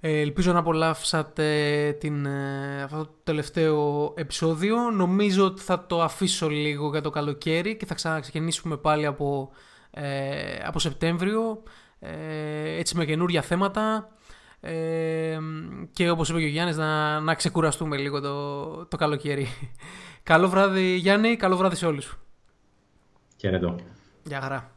[0.00, 4.90] Ε, ελπίζω να απολαύσατε την, ε, αυτό το τελευταίο επεισόδιο.
[4.90, 9.50] Νομίζω ότι θα το αφήσω λίγο για το καλοκαίρι και θα ξαναξεκινήσουμε πάλι από,
[9.90, 11.62] ε, από Σεπτέμβριο.
[12.78, 14.08] έτσι με καινούργια θέματα.
[15.92, 19.48] και όπως είπε και ο Γιάννης να, να ξεκουραστούμε λίγο το, το καλοκαίρι.
[20.24, 22.18] Καλό βράδυ Γιάννη, καλό βράδυ σε όλους.
[23.40, 23.76] Χαίρετο.
[24.24, 24.73] Γεια χαρά.